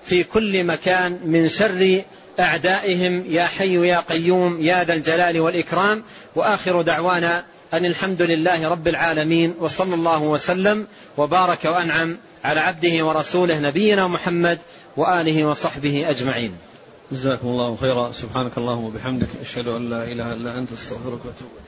[0.06, 2.02] في كل مكان من شر
[2.40, 6.02] أعدائهم يا حي يا قيوم يا ذا الجلال والإكرام.
[6.36, 10.86] وآخر دعوانا أن الحمد لله رب العالمين وصلى الله وسلم
[11.16, 14.58] وبارك وأنعم على عبده ورسوله نبينا محمد
[14.96, 16.73] وآله وصحبه أجمعين.
[17.12, 18.12] جزاكم الله خيرا.
[18.12, 21.63] سبحانك اللهم وبحمدك أشهد أن لا إله إلا أنت أستغفرك وأتوب إليك.